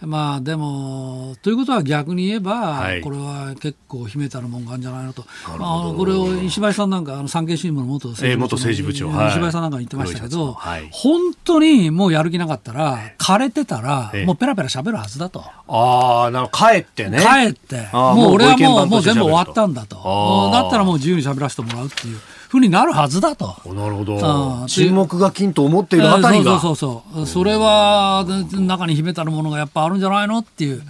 [0.02, 5.24] まあでも、ということは逆に言えば、はい、これは結構秘めたるもんがあるんじゃないのと、
[5.58, 9.08] あこれを石橋さんなんか、あの産経新聞の元政治部長,、元政治部長。
[9.08, 15.42] はい、石橋さんなんか言ってましたけど、はい、本当にもうやる気なかったら、枯れてたら、もうペラペラしゃべるはずだと。
[15.66, 17.18] ああ、なる帰ってね。
[17.18, 20.50] 帰って、もう俺はもうもう全部終わったんだと。
[20.52, 22.18] だったらもう自由にしゃべらせてもらうっていう。
[22.48, 23.56] ふうになるはずだと。
[23.66, 24.66] なるほど。
[24.68, 26.60] 沈黙が金と思っているあたりが。
[26.60, 27.26] そうそうそう。
[27.26, 30.82] それは中に秘めたるものがやっぱあるんじゃないのっていう。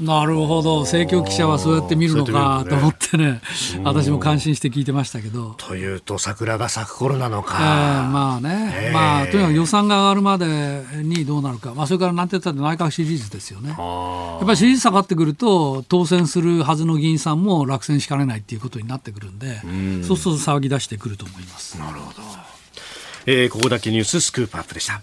[0.00, 0.80] なるほど。
[0.80, 3.40] 政教記者はそうやって見るのかと思ってね。
[3.84, 5.54] 私も感心して聞いてましたけど。
[5.58, 13.70] というと桜が咲く頃なのか、えー、まあね、えー、まあとにかく予算が上がるまでにどうなるか、まあ、それからなんて言ったって内閣支持率ですよね。
[13.70, 19.60] やっぱり支持率下がってくると当選するはずの議員さんも落選しかねないっていうことになってくるんで、
[20.02, 21.78] うそうすると騒ぎ出してくると思います。
[21.78, 22.22] なるほど、
[23.26, 25.02] えー、ここだけニューススクープアップでした